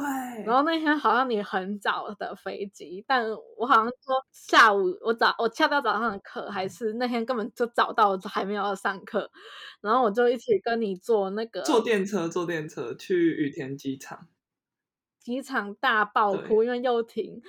[0.47, 9.31] 然后那天好像你很早的飞机，但我好像说下午我早我恰到早上的课，还是那天根本就早到还没有上课，
[9.83, 14.29] 然后我就一起跟你坐那个坐电车，坐电车去羽田机场。
[15.21, 17.41] 机场大爆哭，因为佑廷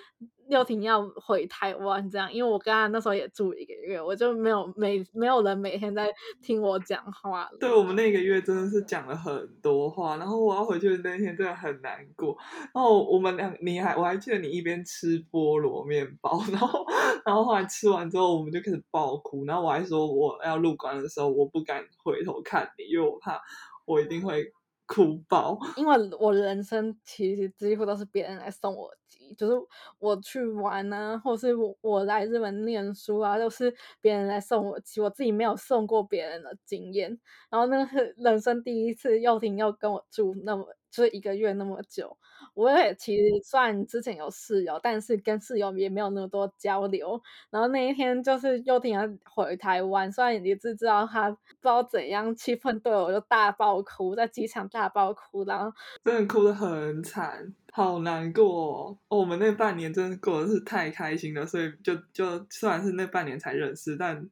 [0.48, 7.58] 六婷要回台湾这样，因为我跟他那时候也住一个月，我就没有每没有人每天在听我讲话了。
[7.60, 12.38] 对我们那个月真的是讲了很多话，然后我要回去的那天真的很难过。
[12.74, 16.86] 然后我们两，你还我还记得你一边吃菠萝面包，然后
[17.26, 23.42] 然后后来吃完之后我们就开始爆哭，然后我还说我要入关的时候我不敢回头看你，因为我怕
[23.86, 24.52] 我一定会
[24.86, 25.58] 哭包。
[25.78, 29.54] 因为我人生其实几乎都是别人来送我机，就是
[30.00, 37.20] 我去玩啊，或是我我来日本念书啊，都是别人来送我机，我自己没有送过别人的经验。
[37.50, 42.18] 然后那是人生第一次，幼婷要跟我住那么就是一个月那么久，
[42.56, 47.22] 我也其实算之前有室友，但是跟室友也没有那么多交流。
[47.52, 55.72] 然后那一天就是佑廷要回台湾，虽然也是知道他不知道怎样气氛对我就大爆哭，在机场大爆哭，然后
[56.04, 58.98] 真的哭得很惨，好难过哦。
[59.10, 64.30] 我们那半年真的过得是太开心了，所以就就虽然是那半年才认识，但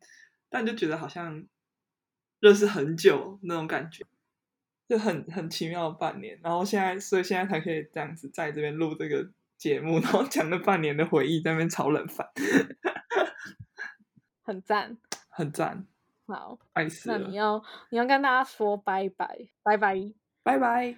[0.49, 1.45] 但就觉得好像
[2.39, 4.05] 认识很久那种感觉，
[4.93, 6.39] 就很很奇妙的半年。
[6.43, 9.27] 然后现在，所以现在才可以这样子在这边录这个
[9.57, 12.27] 节目，然后讲了半年的回忆，在那边炒冷饭，
[14.43, 14.95] 很赞。
[15.29, 15.87] 很赞，
[16.27, 19.95] 好，爱死了那你，要你要跟大家说拜拜，拜拜。
[20.43, 20.95] 拜拜。